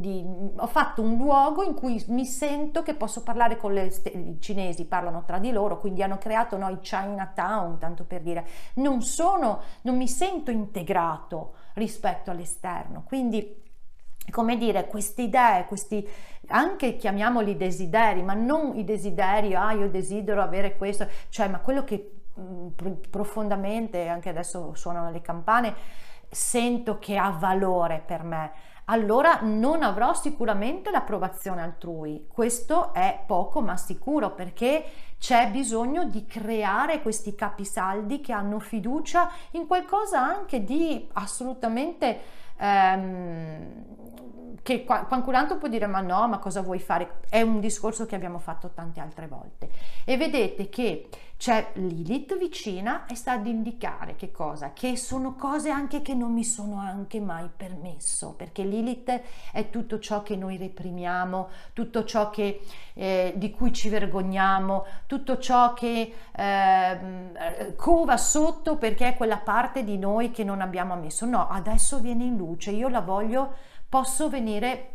di, 0.00 0.24
ho 0.56 0.66
fatto 0.66 1.02
un 1.02 1.18
luogo 1.18 1.62
in 1.62 1.74
cui 1.74 2.02
mi 2.08 2.24
sento 2.24 2.82
che 2.82 2.94
posso 2.94 3.22
parlare 3.22 3.58
con 3.58 3.74
le 3.74 3.92
i 4.14 4.38
cinesi, 4.40 4.86
parlano 4.86 5.24
tra 5.26 5.38
di 5.38 5.52
loro, 5.52 5.78
quindi 5.78 6.02
hanno 6.02 6.16
creato 6.16 6.56
noi 6.56 6.78
Chinatown, 6.80 7.76
tanto 7.78 8.04
per 8.04 8.22
dire, 8.22 8.46
non 8.76 9.02
sono, 9.02 9.60
non 9.82 9.98
mi 9.98 10.08
sento 10.08 10.50
integrato 10.50 11.56
rispetto 11.74 12.30
all'esterno, 12.30 13.02
quindi 13.04 13.60
come 14.30 14.56
dire, 14.56 14.86
queste 14.86 15.20
idee, 15.20 15.66
questi 15.66 16.08
anche 16.46 16.96
chiamiamoli 16.96 17.54
desideri, 17.54 18.22
ma 18.22 18.32
non 18.32 18.78
i 18.78 18.84
desideri, 18.84 19.54
ah 19.54 19.72
io 19.72 19.90
desidero 19.90 20.40
avere 20.40 20.78
questo, 20.78 21.06
cioè 21.28 21.48
ma 21.48 21.58
quello 21.58 21.84
che 21.84 22.14
profondamente, 23.10 24.08
anche 24.08 24.30
adesso 24.30 24.74
suonano 24.74 25.10
le 25.10 25.20
campane, 25.20 25.74
sento 26.34 26.98
che 26.98 27.16
ha 27.16 27.30
valore 27.30 28.02
per 28.04 28.22
me, 28.22 28.52
allora 28.86 29.38
non 29.42 29.82
avrò 29.82 30.12
sicuramente 30.12 30.90
l'approvazione 30.90 31.62
altrui. 31.62 32.26
Questo 32.30 32.92
è 32.92 33.22
poco 33.26 33.60
ma 33.62 33.76
sicuro 33.76 34.34
perché 34.34 34.84
c'è 35.18 35.48
bisogno 35.50 36.04
di 36.04 36.26
creare 36.26 37.00
questi 37.00 37.34
capisaldi 37.34 38.20
che 38.20 38.32
hanno 38.32 38.58
fiducia 38.58 39.30
in 39.52 39.66
qualcosa 39.66 40.20
anche 40.20 40.64
di 40.64 41.08
assolutamente 41.14 42.20
ehm, 42.58 43.84
che 44.64 44.84
qualcun 44.84 45.34
altro 45.34 45.58
può 45.58 45.68
dire 45.68 45.86
ma 45.86 46.00
no, 46.00 46.26
ma 46.26 46.38
cosa 46.38 46.62
vuoi 46.62 46.78
fare? 46.78 47.20
È 47.28 47.42
un 47.42 47.60
discorso 47.60 48.06
che 48.06 48.14
abbiamo 48.14 48.38
fatto 48.38 48.70
tante 48.70 48.98
altre 48.98 49.26
volte. 49.26 49.68
E 50.06 50.16
vedete 50.16 50.70
che 50.70 51.08
c'è 51.44 51.72
Lilith 51.74 52.38
vicina 52.38 53.04
e 53.04 53.14
sta 53.14 53.32
ad 53.32 53.46
indicare 53.46 54.16
che 54.16 54.30
cosa? 54.30 54.72
Che 54.72 54.96
sono 54.96 55.34
cose 55.34 55.68
anche 55.68 56.00
che 56.00 56.14
non 56.14 56.32
mi 56.32 56.42
sono 56.42 56.78
anche 56.78 57.20
mai 57.20 57.50
permesso, 57.54 58.32
perché 58.32 58.62
Lilith 58.62 59.20
è 59.52 59.68
tutto 59.68 59.98
ciò 59.98 60.22
che 60.22 60.36
noi 60.36 60.56
reprimiamo, 60.56 61.50
tutto 61.74 62.04
ciò 62.06 62.30
che, 62.30 62.62
eh, 62.94 63.34
di 63.36 63.50
cui 63.50 63.74
ci 63.74 63.90
vergogniamo, 63.90 64.86
tutto 65.04 65.36
ciò 65.36 65.74
che 65.74 66.14
eh, 66.34 67.74
cova 67.76 68.16
sotto 68.16 68.78
perché 68.78 69.08
è 69.08 69.14
quella 69.14 69.36
parte 69.36 69.84
di 69.84 69.98
noi 69.98 70.30
che 70.30 70.44
non 70.44 70.62
abbiamo 70.62 70.94
ammesso. 70.94 71.26
No, 71.26 71.46
adesso 71.48 72.00
viene 72.00 72.24
in 72.24 72.38
luce, 72.38 72.70
io 72.70 72.88
la 72.88 73.02
voglio 73.02 73.52
posso 73.86 74.30
venire, 74.30 74.92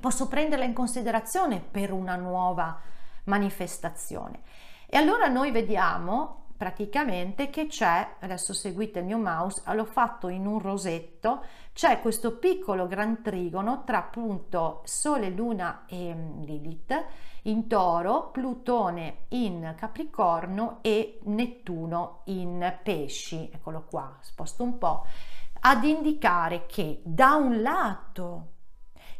posso 0.00 0.26
prenderla 0.26 0.64
in 0.64 0.72
considerazione 0.72 1.60
per 1.60 1.92
una 1.92 2.16
nuova 2.16 2.80
manifestazione. 3.26 4.40
E 4.90 4.96
allora 4.96 5.28
noi 5.28 5.50
vediamo 5.50 6.46
praticamente 6.56 7.50
che 7.50 7.66
c'è, 7.66 8.16
adesso 8.20 8.54
seguite 8.54 9.00
il 9.00 9.04
mio 9.04 9.18
mouse, 9.18 9.62
l'ho 9.72 9.84
fatto 9.84 10.28
in 10.28 10.46
un 10.46 10.58
rosetto, 10.58 11.44
c'è 11.74 12.00
questo 12.00 12.38
piccolo 12.38 12.86
gran 12.86 13.22
trigono 13.22 13.84
tra 13.84 13.98
appunto 13.98 14.80
Sole, 14.84 15.28
Luna 15.28 15.84
e 15.86 16.14
mm, 16.14 16.42
Lilith 16.42 17.04
in 17.42 17.68
Toro, 17.68 18.30
Plutone 18.30 19.26
in 19.28 19.74
Capricorno 19.76 20.78
e 20.80 21.20
Nettuno 21.24 22.22
in 22.24 22.78
Pesci. 22.82 23.50
Eccolo 23.52 23.84
qua, 23.88 24.16
sposto 24.20 24.62
un 24.62 24.78
po' 24.78 25.04
ad 25.60 25.84
indicare 25.84 26.64
che 26.66 27.02
da 27.04 27.34
un 27.34 27.60
lato 27.60 28.52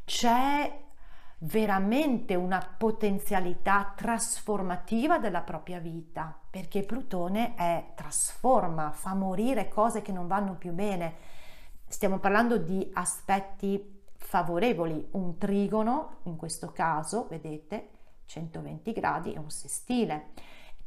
c'è 0.04 0.87
veramente 1.38 2.35
una 2.35 2.59
potenzialità 2.77 3.92
trasformativa 3.94 5.18
della 5.18 5.42
propria 5.42 5.79
vita, 5.79 6.37
perché 6.51 6.83
Plutone 6.83 7.55
è 7.55 7.92
trasforma, 7.94 8.90
fa 8.90 9.14
morire 9.14 9.68
cose 9.68 10.03
che 10.03 10.12
non 10.12 10.27
vanno 10.27 10.55
più 10.55 10.72
bene. 10.72 11.14
Stiamo 11.87 12.18
parlando 12.18 12.57
di 12.57 12.90
aspetti 12.94 14.03
favorevoli, 14.16 15.09
un 15.12 15.38
trigono 15.38 16.16
in 16.24 16.37
questo 16.37 16.72
caso, 16.72 17.27
vedete, 17.31 17.90
120 18.27 18.92
gradi 18.92 19.33
è 19.33 19.38
un 19.38 19.51
sestile 19.51 20.33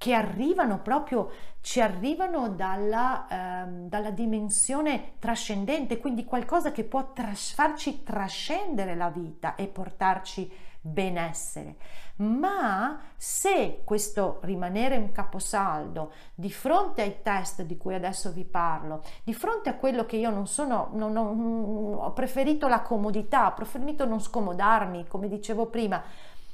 che 0.01 0.15
arrivano 0.15 0.79
proprio, 0.79 1.29
ci 1.61 1.79
arrivano 1.79 2.49
dalla, 2.49 3.27
ehm, 3.29 3.87
dalla 3.87 4.09
dimensione 4.09 5.13
trascendente, 5.19 5.99
quindi 5.99 6.25
qualcosa 6.25 6.71
che 6.71 6.85
può 6.85 7.13
tras- 7.13 7.53
farci 7.53 8.01
trascendere 8.01 8.95
la 8.95 9.11
vita 9.11 9.53
e 9.53 9.67
portarci 9.67 10.51
benessere. 10.81 11.75
Ma 12.15 12.99
se 13.15 13.81
questo 13.83 14.39
rimanere 14.41 14.97
un 14.97 15.11
caposaldo 15.11 16.11
di 16.33 16.51
fronte 16.51 17.03
ai 17.03 17.21
test 17.21 17.61
di 17.61 17.77
cui 17.77 17.93
adesso 17.93 18.31
vi 18.31 18.43
parlo, 18.43 19.03
di 19.23 19.33
fronte 19.35 19.69
a 19.69 19.75
quello 19.75 20.05
che 20.05 20.17
io 20.17 20.31
non 20.31 20.47
sono, 20.47 20.89
non, 20.93 21.11
non, 21.13 21.95
ho 21.99 22.11
preferito 22.13 22.67
la 22.67 22.81
comodità, 22.81 23.47
ho 23.47 23.53
preferito 23.53 24.05
non 24.05 24.19
scomodarmi, 24.19 25.07
come 25.07 25.27
dicevo 25.27 25.67
prima, 25.67 26.03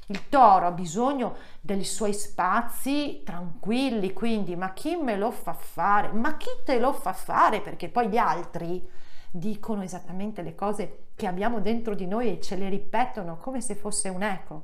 il 0.10 0.30
toro 0.30 0.68
ha 0.68 0.72
bisogno 0.72 1.36
dei 1.60 1.84
suoi 1.84 2.14
spazi 2.14 3.22
tranquilli, 3.26 4.14
quindi 4.14 4.56
ma 4.56 4.72
chi 4.74 4.96
me 4.96 5.18
lo 5.18 5.32
fa 5.32 5.54
fare? 5.54 6.12
Ma 6.14 6.38
chi 6.38 6.50
te 6.64 6.80
lo 6.80 6.94
fa 6.94 7.14
fare? 7.14 7.62
Perché 7.62 7.90
poi 7.90 8.08
gli 8.08 8.18
altri 8.18 8.88
dicono 9.32 9.84
esattamente 9.84 10.42
le 10.42 10.56
cose 10.56 11.08
che 11.16 11.28
abbiamo 11.28 11.60
dentro 11.60 11.94
di 11.94 12.08
noi 12.08 12.30
e 12.30 12.42
ce 12.42 12.56
le 12.56 12.70
ripetono 12.70 13.38
come 13.38 13.60
se 13.60 13.76
fosse 13.76 14.08
un 14.08 14.24
eco. 14.24 14.64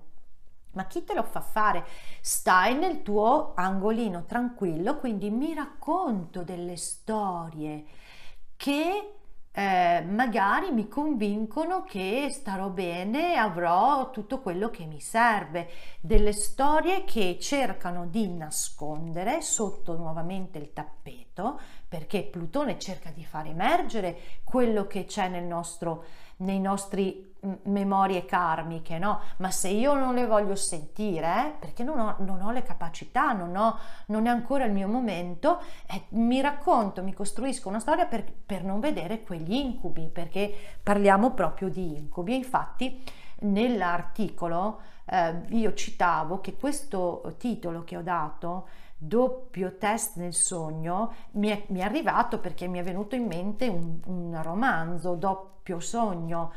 Ma 0.73 0.85
chi 0.85 1.03
te 1.03 1.13
lo 1.13 1.23
fa 1.23 1.41
fare? 1.41 1.85
Stai 2.21 2.75
nel 2.75 3.03
tuo 3.03 3.53
angolino 3.55 4.23
tranquillo, 4.25 4.97
quindi 4.97 5.29
mi 5.29 5.53
racconto 5.53 6.43
delle 6.43 6.77
storie 6.77 7.83
che 8.55 9.15
eh, 9.55 10.03
magari 10.09 10.71
mi 10.71 10.87
convincono 10.87 11.83
che 11.83 12.27
starò 12.31 12.69
bene, 12.69 13.35
avrò 13.35 14.09
tutto 14.09 14.39
quello 14.39 14.71
che 14.71 14.85
mi 14.85 14.99
serve, 14.99 15.69
delle 16.01 16.33
storie 16.33 17.03
che 17.03 17.37
cercano 17.39 18.07
di 18.07 18.27
nascondere 18.27 19.41
sotto 19.41 19.95
nuovamente 19.95 20.57
il 20.57 20.73
tappeto, 20.73 21.59
perché 21.87 22.23
Plutone 22.23 22.79
cerca 22.79 23.11
di 23.11 23.23
far 23.23 23.45
emergere 23.45 24.17
quello 24.43 24.87
che 24.87 25.05
c'è 25.05 25.27
nel 25.27 25.43
nostro 25.43 26.03
nei 26.37 26.59
nostri 26.59 27.32
memorie 27.63 28.25
karmiche, 28.25 28.97
no? 28.97 29.19
Ma 29.37 29.51
se 29.51 29.69
io 29.69 29.93
non 29.93 30.13
le 30.13 30.25
voglio 30.25 30.55
sentire, 30.55 31.55
perché 31.59 31.83
non 31.83 31.99
ho, 31.99 32.15
non 32.19 32.41
ho, 32.41 32.51
le 32.51 32.63
capacità, 32.63 33.33
non, 33.33 33.55
ho, 33.55 33.77
non 34.07 34.25
è 34.25 34.29
ancora 34.29 34.65
il 34.65 34.71
mio 34.71 34.87
momento, 34.87 35.59
eh, 35.87 36.03
mi 36.09 36.41
racconto, 36.41 37.03
mi 37.03 37.13
costruisco 37.13 37.69
una 37.69 37.79
storia 37.79 38.05
per, 38.05 38.23
per 38.45 38.63
non 38.63 38.79
vedere 38.79 39.23
quegli 39.23 39.53
incubi, 39.53 40.09
perché 40.11 40.53
parliamo 40.81 41.31
proprio 41.31 41.69
di 41.69 41.97
incubi. 41.97 42.35
Infatti, 42.35 43.03
nell'articolo 43.39 44.79
eh, 45.05 45.41
io 45.49 45.73
citavo 45.73 46.39
che 46.39 46.55
questo 46.55 47.35
titolo 47.37 47.83
che 47.83 47.97
ho 47.97 48.01
dato 48.01 48.67
doppio 48.97 49.77
test 49.77 50.15
nel 50.15 50.33
sogno 50.33 51.13
mi 51.31 51.49
è, 51.49 51.65
mi 51.67 51.79
è, 51.79 51.83
arrivato 51.83 52.39
perché 52.39 52.67
mi 52.67 52.79
è 52.79 52.83
venuto 52.83 53.15
in 53.15 53.25
mente 53.25 53.67
un, 53.67 53.99
un 54.05 54.39
romanzo 54.41 55.15
doppio 55.15 55.81
sogno 55.81 56.51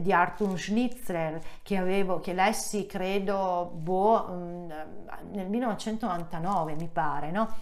di 0.00 0.12
Arthur 0.12 0.58
Schnitzler 0.58 1.40
che 1.62 1.76
avevo 1.76 2.20
che 2.20 2.32
lessi 2.32 2.86
credo 2.86 3.70
boh, 3.74 4.26
mm, 4.30 4.70
nel 5.32 5.48
1999 5.48 6.74
mi 6.74 6.88
pare 6.92 7.30
no? 7.30 7.56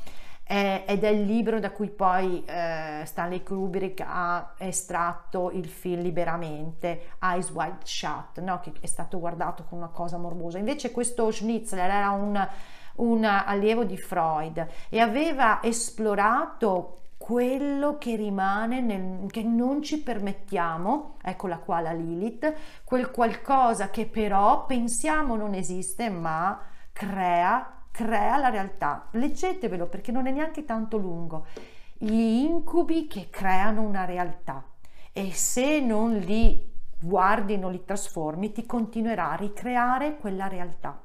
ed 0.48 1.02
è 1.02 1.08
il 1.08 1.24
libro 1.24 1.58
da 1.58 1.72
cui 1.72 1.88
poi 1.88 2.44
eh, 2.44 3.02
Stanley 3.04 3.42
Kubrick 3.42 4.04
ha 4.06 4.54
estratto 4.58 5.50
il 5.50 5.66
film 5.66 6.02
liberamente 6.02 7.14
Eyes 7.20 7.50
Wide 7.50 7.78
Shut 7.82 8.40
no? 8.40 8.60
che 8.60 8.72
è 8.80 8.86
stato 8.86 9.18
guardato 9.18 9.64
come 9.64 9.82
una 9.82 9.90
cosa 9.90 10.18
morbosa 10.18 10.58
invece 10.58 10.92
questo 10.92 11.30
Schnitzler 11.32 11.90
era 11.90 12.10
un 12.10 12.48
un 12.96 13.24
allievo 13.24 13.84
di 13.84 13.96
Freud 13.96 14.66
e 14.88 15.00
aveva 15.00 15.62
esplorato 15.62 17.00
quello 17.26 17.98
che 17.98 18.14
rimane, 18.14 18.80
nel, 18.80 19.28
che 19.32 19.42
non 19.42 19.82
ci 19.82 20.00
permettiamo, 20.00 21.16
eccola 21.20 21.58
qua 21.58 21.80
la 21.80 21.90
Lilith, 21.90 22.54
quel 22.84 23.10
qualcosa 23.10 23.90
che 23.90 24.06
però 24.06 24.64
pensiamo 24.64 25.34
non 25.34 25.52
esiste 25.52 26.08
ma 26.08 26.56
crea, 26.92 27.82
crea 27.90 28.36
la 28.36 28.48
realtà. 28.48 29.08
Leggetevelo 29.10 29.88
perché 29.88 30.12
non 30.12 30.28
è 30.28 30.30
neanche 30.30 30.64
tanto 30.64 30.98
lungo. 30.98 31.46
Gli 31.94 32.44
incubi 32.44 33.08
che 33.08 33.28
creano 33.28 33.82
una 33.82 34.04
realtà 34.04 34.64
e 35.12 35.32
se 35.32 35.80
non 35.80 36.14
li 36.18 36.74
guardi, 36.96 37.58
non 37.58 37.72
li 37.72 37.84
trasformi, 37.84 38.52
ti 38.52 38.64
continuerà 38.66 39.32
a 39.32 39.34
ricreare 39.34 40.16
quella 40.16 40.46
realtà 40.46 41.02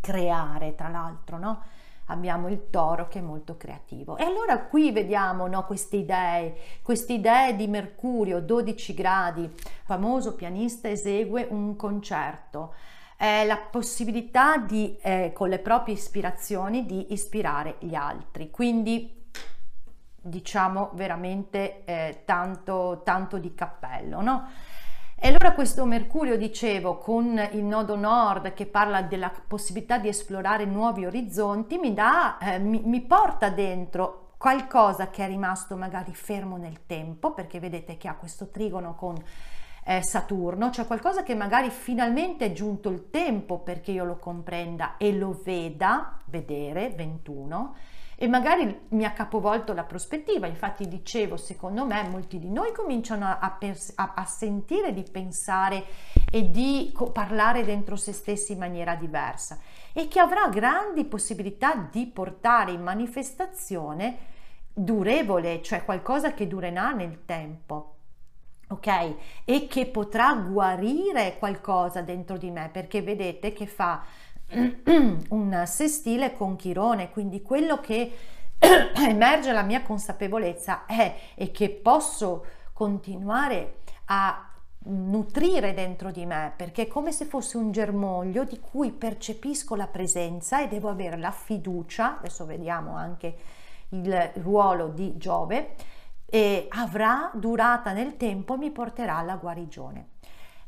creare, 0.00 0.74
tra 0.74 0.88
l'altro, 0.88 1.38
no? 1.38 1.62
Abbiamo 2.12 2.48
il 2.48 2.68
toro 2.68 3.08
che 3.08 3.20
è 3.20 3.22
molto 3.22 3.56
creativo. 3.56 4.18
E 4.18 4.24
allora 4.24 4.58
qui 4.58 4.92
vediamo 4.92 5.46
no, 5.46 5.64
queste 5.64 5.96
idee, 5.96 6.54
queste 6.82 7.14
idee 7.14 7.56
di 7.56 7.66
Mercurio, 7.66 8.40
12 8.40 8.94
gradi, 8.94 9.50
famoso 9.84 10.34
pianista 10.34 10.90
esegue 10.90 11.46
un 11.48 11.74
concerto. 11.74 12.74
È 13.16 13.44
la 13.46 13.56
possibilità 13.56 14.58
di, 14.58 14.98
eh, 15.00 15.32
con 15.32 15.48
le 15.48 15.58
proprie 15.58 15.94
ispirazioni, 15.94 16.84
di 16.84 17.12
ispirare 17.12 17.76
gli 17.78 17.94
altri. 17.94 18.50
Quindi 18.50 19.20
diciamo 20.24 20.90
veramente 20.92 21.84
eh, 21.84 22.22
tanto, 22.24 23.00
tanto 23.04 23.38
di 23.38 23.54
cappello, 23.54 24.20
no? 24.20 24.48
E 25.24 25.28
allora 25.28 25.52
questo 25.52 25.84
Mercurio, 25.84 26.36
dicevo, 26.36 26.98
con 26.98 27.40
il 27.52 27.62
nodo 27.62 27.94
nord 27.94 28.54
che 28.54 28.66
parla 28.66 29.02
della 29.02 29.30
possibilità 29.46 29.98
di 29.98 30.08
esplorare 30.08 30.64
nuovi 30.64 31.06
orizzonti, 31.06 31.78
mi, 31.78 31.94
dà, 31.94 32.38
eh, 32.38 32.58
mi, 32.58 32.82
mi 32.84 33.00
porta 33.02 33.48
dentro 33.48 34.32
qualcosa 34.36 35.10
che 35.10 35.24
è 35.24 35.28
rimasto 35.28 35.76
magari 35.76 36.12
fermo 36.12 36.56
nel 36.56 36.86
tempo, 36.86 37.34
perché 37.34 37.60
vedete 37.60 37.96
che 37.98 38.08
ha 38.08 38.16
questo 38.16 38.48
trigono 38.48 38.96
con 38.96 39.14
eh, 39.84 40.02
Saturno, 40.02 40.70
cioè 40.70 40.86
qualcosa 40.86 41.22
che 41.22 41.36
magari 41.36 41.70
finalmente 41.70 42.46
è 42.46 42.52
giunto 42.52 42.88
il 42.88 43.08
tempo 43.08 43.60
perché 43.60 43.92
io 43.92 44.02
lo 44.02 44.16
comprenda 44.16 44.96
e 44.96 45.12
lo 45.12 45.40
veda, 45.44 46.18
vedere, 46.24 46.90
21, 46.96 47.76
e 48.22 48.28
magari 48.28 48.82
mi 48.90 49.04
ha 49.04 49.10
capovolto 49.10 49.72
la 49.72 49.82
prospettiva. 49.82 50.46
Infatti 50.46 50.86
dicevo, 50.86 51.36
secondo 51.36 51.84
me 51.84 52.08
molti 52.08 52.38
di 52.38 52.50
noi 52.50 52.70
cominciano 52.70 53.26
a, 53.26 53.58
a, 53.96 54.12
a 54.14 54.24
sentire 54.26 54.92
di 54.92 55.02
pensare 55.02 55.84
e 56.30 56.48
di 56.48 56.96
parlare 57.12 57.64
dentro 57.64 57.96
se 57.96 58.12
stessi 58.12 58.52
in 58.52 58.58
maniera 58.58 58.94
diversa 58.94 59.58
e 59.92 60.06
che 60.06 60.20
avrà 60.20 60.46
grandi 60.46 61.04
possibilità 61.04 61.88
di 61.90 62.06
portare 62.06 62.70
in 62.70 62.84
manifestazione 62.84 64.16
durevole, 64.72 65.60
cioè 65.60 65.84
qualcosa 65.84 66.32
che 66.32 66.46
durerà 66.46 66.92
nel 66.92 67.24
tempo. 67.24 67.96
Ok? 68.68 69.14
E 69.44 69.66
che 69.66 69.86
potrà 69.86 70.32
guarire 70.34 71.38
qualcosa 71.40 72.02
dentro 72.02 72.36
di 72.36 72.52
me, 72.52 72.70
perché 72.72 73.02
vedete 73.02 73.52
che 73.52 73.66
fa 73.66 74.04
un 75.30 75.62
sestile 75.66 76.34
con 76.34 76.56
Chirone, 76.56 77.10
quindi 77.10 77.42
quello 77.42 77.80
che 77.80 78.12
emerge 78.96 79.52
la 79.52 79.62
mia 79.62 79.82
consapevolezza 79.82 80.86
è 80.86 81.14
e 81.34 81.50
che 81.50 81.70
posso 81.70 82.44
continuare 82.72 83.78
a 84.06 84.48
nutrire 84.84 85.74
dentro 85.74 86.10
di 86.10 86.26
me 86.26 86.52
perché 86.56 86.82
è 86.82 86.88
come 86.88 87.12
se 87.12 87.24
fosse 87.24 87.56
un 87.56 87.70
germoglio 87.70 88.42
di 88.42 88.58
cui 88.58 88.90
percepisco 88.90 89.76
la 89.76 89.86
presenza 89.86 90.60
e 90.60 90.66
devo 90.66 90.88
avere 90.88 91.16
la 91.16 91.30
fiducia 91.30 92.18
adesso 92.18 92.44
vediamo 92.44 92.96
anche 92.96 93.36
il 93.90 94.30
ruolo 94.34 94.88
di 94.88 95.16
Giove 95.18 95.76
e 96.26 96.66
avrà 96.70 97.30
durata 97.34 97.92
nel 97.92 98.16
tempo 98.16 98.54
e 98.54 98.58
mi 98.58 98.70
porterà 98.70 99.18
alla 99.18 99.36
guarigione. 99.36 100.08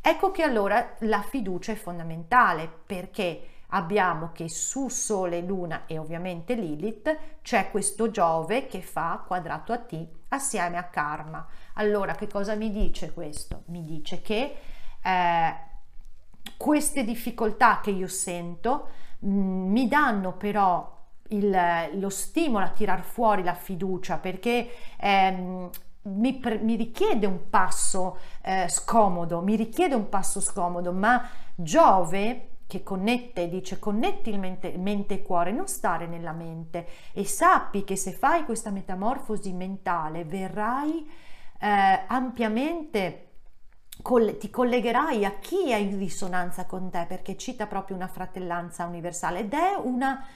Ecco 0.00 0.30
che 0.30 0.42
allora 0.42 0.94
la 1.00 1.22
fiducia 1.22 1.72
è 1.72 1.76
fondamentale 1.76 2.70
perché 2.84 3.53
abbiamo 3.74 4.30
che 4.32 4.48
su 4.48 4.88
Sole, 4.88 5.40
Luna 5.40 5.82
e 5.86 5.98
ovviamente 5.98 6.54
Lilith 6.54 7.16
c'è 7.42 7.70
questo 7.70 8.10
Giove 8.10 8.66
che 8.66 8.80
fa 8.80 9.22
quadrato 9.26 9.72
a 9.72 9.78
T 9.78 10.06
assieme 10.28 10.78
a 10.78 10.84
Karma. 10.84 11.46
Allora, 11.74 12.14
che 12.14 12.28
cosa 12.28 12.54
mi 12.54 12.70
dice 12.70 13.12
questo? 13.12 13.62
Mi 13.66 13.84
dice 13.84 14.22
che 14.22 14.56
eh, 15.02 15.54
queste 16.56 17.04
difficoltà 17.04 17.80
che 17.80 17.90
io 17.90 18.08
sento 18.08 18.88
mh, 19.18 19.28
mm, 19.28 19.70
mi 19.70 19.88
danno 19.88 20.32
però 20.32 20.92
il, 21.28 21.58
lo 21.94 22.10
stimolo 22.10 22.64
a 22.64 22.70
tirar 22.70 23.02
fuori 23.02 23.42
la 23.42 23.54
fiducia 23.54 24.18
perché 24.18 24.68
ehm, 24.98 25.70
mi, 26.02 26.40
mi, 26.60 26.76
richiede 26.76 27.26
un 27.26 27.48
passo 27.48 28.18
eh, 28.42 28.66
scomodo, 28.68 29.40
mi 29.40 29.56
richiede 29.56 29.94
un 29.94 30.08
passo 30.08 30.40
scomodo, 30.40 30.92
ma 30.92 31.26
Giove 31.56 32.53
che 32.66 32.82
connette, 32.82 33.48
dice 33.48 33.78
connetti 33.78 34.30
il 34.30 34.38
mente, 34.38 34.76
mente 34.76 35.14
e 35.14 35.22
cuore, 35.22 35.52
non 35.52 35.66
stare 35.66 36.06
nella 36.06 36.32
mente. 36.32 36.86
E 37.12 37.24
sappi 37.24 37.84
che 37.84 37.96
se 37.96 38.12
fai 38.12 38.44
questa 38.44 38.70
metamorfosi 38.70 39.52
mentale 39.52 40.24
verrai 40.24 41.08
eh, 41.60 42.04
ampiamente 42.06 43.20
ti 44.38 44.50
collegherai 44.50 45.24
a 45.24 45.38
chi 45.38 45.70
è 45.70 45.76
in 45.76 45.98
risonanza 45.98 46.66
con 46.66 46.90
te 46.90 47.04
perché 47.06 47.36
cita 47.36 47.66
proprio 47.66 47.96
una 47.96 48.08
fratellanza 48.08 48.86
universale. 48.86 49.40
Ed 49.40 49.52
è 49.52 49.74
una 49.76 50.26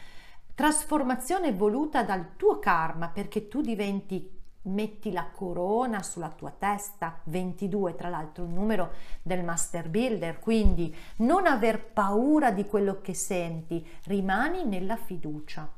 trasformazione 0.54 1.52
voluta 1.52 2.02
dal 2.02 2.36
tuo 2.36 2.58
karma 2.58 3.08
perché 3.08 3.48
tu 3.48 3.60
diventi 3.60 4.37
metti 4.68 5.12
la 5.12 5.26
corona 5.32 6.02
sulla 6.02 6.30
tua 6.30 6.50
testa, 6.50 7.18
22 7.24 7.94
tra 7.94 8.08
l'altro 8.08 8.44
il 8.44 8.50
numero 8.50 8.92
del 9.22 9.44
master 9.44 9.88
builder, 9.88 10.38
quindi 10.38 10.94
non 11.16 11.46
aver 11.46 11.84
paura 11.84 12.50
di 12.50 12.64
quello 12.66 13.00
che 13.00 13.14
senti, 13.14 13.86
rimani 14.04 14.64
nella 14.64 14.96
fiducia. 14.96 15.68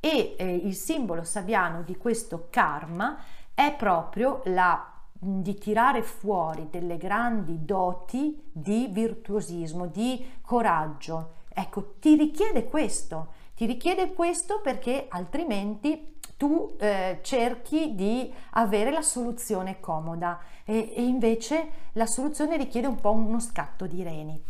E 0.00 0.36
eh, 0.38 0.54
il 0.54 0.74
simbolo 0.74 1.24
sabiano 1.24 1.82
di 1.82 1.96
questo 1.96 2.46
karma 2.50 3.18
è 3.54 3.74
proprio 3.76 4.42
la 4.44 4.92
di 5.20 5.56
tirare 5.56 6.02
fuori 6.02 6.68
delle 6.70 6.96
grandi 6.96 7.64
doti 7.64 8.40
di 8.52 8.88
virtuosismo, 8.88 9.86
di 9.86 10.24
coraggio. 10.40 11.34
Ecco, 11.52 11.94
ti 11.98 12.14
richiede 12.14 12.66
questo, 12.66 13.32
ti 13.56 13.66
richiede 13.66 14.12
questo 14.12 14.60
perché 14.60 15.06
altrimenti 15.08 16.17
tu 16.38 16.76
eh, 16.78 17.18
cerchi 17.20 17.94
di 17.94 18.32
avere 18.52 18.90
la 18.90 19.02
soluzione 19.02 19.80
comoda 19.80 20.40
e, 20.64 20.94
e 20.96 21.02
invece 21.02 21.68
la 21.92 22.06
soluzione 22.06 22.56
richiede 22.56 22.86
un 22.86 22.98
po' 22.98 23.12
uno 23.12 23.40
scatto 23.40 23.86
di 23.86 24.02
reni. 24.02 24.42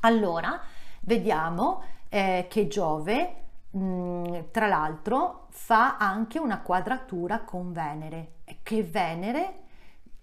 Allora, 0.00 0.60
vediamo 1.00 1.82
eh, 2.10 2.46
che 2.50 2.68
Giove, 2.68 3.34
mh, 3.70 3.78
mm, 3.78 4.34
tra 4.50 4.66
l'altro, 4.66 5.46
fa 5.50 5.96
anche 5.96 6.38
una 6.38 6.60
quadratura 6.60 7.40
con 7.40 7.72
Venere, 7.72 8.32
che 8.62 8.82
Venere 8.82 9.64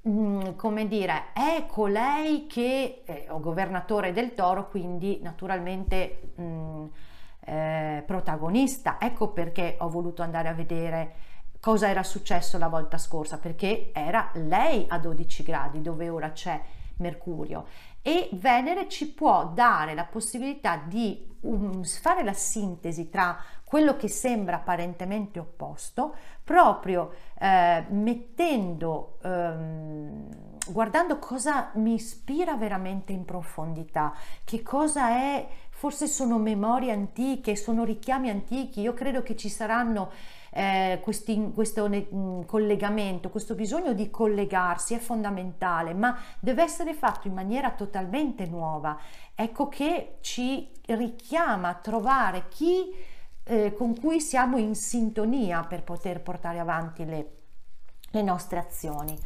Mm, 0.07 0.55
come 0.57 0.85
dire, 0.89 1.31
è 1.33 1.65
colei 1.65 2.45
che 2.45 3.03
è 3.05 3.25
governatore 3.39 4.11
del 4.11 4.33
toro, 4.33 4.67
quindi 4.67 5.19
naturalmente 5.21 6.33
mh, 6.35 6.43
mm, 6.43 6.85
eh, 7.45 8.03
protagonista. 8.06 8.97
Ecco 8.99 9.29
perché 9.29 9.75
ho 9.79 9.89
voluto 9.89 10.21
andare 10.21 10.49
a 10.49 10.53
vedere 10.53 11.13
cosa 11.60 11.89
era 11.89 12.03
successo 12.03 12.58
la 12.58 12.67
volta 12.67 12.97
scorsa, 12.97 13.38
perché 13.38 13.91
era 13.93 14.29
lei 14.34 14.86
a 14.89 14.99
12 14.99 15.43
gradi, 15.43 15.82
dove 15.82 16.10
ora 16.10 16.32
c'è 16.32 16.62
Mercurio. 16.97 17.65
E 18.01 18.29
Venere 18.34 18.89
ci 18.89 19.10
può 19.12 19.47
dare 19.47 19.93
la 19.93 20.03
possibilità 20.03 20.82
di 20.86 21.38
um, 21.41 21.84
fare 21.84 22.23
la 22.23 22.34
sintesi 22.34 23.10
tra 23.10 23.38
quello 23.63 23.95
che 23.95 24.08
sembra 24.08 24.58
apparentemente 24.58 25.39
opposto, 25.39 26.15
proprio 26.43 27.12
eh, 27.39 27.84
mettendo, 27.89 29.17
ehm, 29.23 30.27
guardando 30.67 31.17
cosa 31.17 31.71
mi 31.75 31.95
ispira 31.95 32.56
veramente 32.56 33.13
in 33.13 33.25
profondità, 33.25 34.13
che 34.43 34.62
cosa 34.62 35.10
è, 35.10 35.47
forse 35.83 36.07
sono 36.07 36.37
memorie 36.37 36.93
antiche, 36.93 37.57
sono 37.57 37.83
richiami 37.83 38.29
antichi, 38.29 38.79
io 38.79 38.93
credo 38.93 39.21
che 39.21 39.35
ci 39.35 39.49
saranno 39.49 40.11
eh, 40.51 41.01
questi, 41.03 41.51
questo 41.53 41.89
mh, 41.89 42.45
collegamento, 42.45 43.29
questo 43.29 43.53
bisogno 43.53 43.91
di 43.91 44.09
collegarsi 44.09 44.93
è 44.93 44.97
fondamentale, 44.97 45.93
ma 45.93 46.17
deve 46.39 46.63
essere 46.63 46.93
fatto 46.93 47.27
in 47.27 47.33
maniera 47.33 47.71
totalmente 47.71 48.45
nuova. 48.45 48.97
Ecco 49.35 49.67
che 49.67 50.19
ci 50.21 50.71
richiama 50.85 51.67
a 51.67 51.73
trovare 51.73 52.45
chi 52.47 52.89
eh, 53.43 53.73
con 53.73 53.99
cui 53.99 54.21
siamo 54.21 54.55
in 54.55 54.75
sintonia 54.75 55.65
per 55.65 55.83
poter 55.83 56.21
portare 56.21 56.59
avanti 56.59 57.03
le, 57.03 57.31
le 58.09 58.21
nostre 58.21 58.57
azioni. 58.57 59.19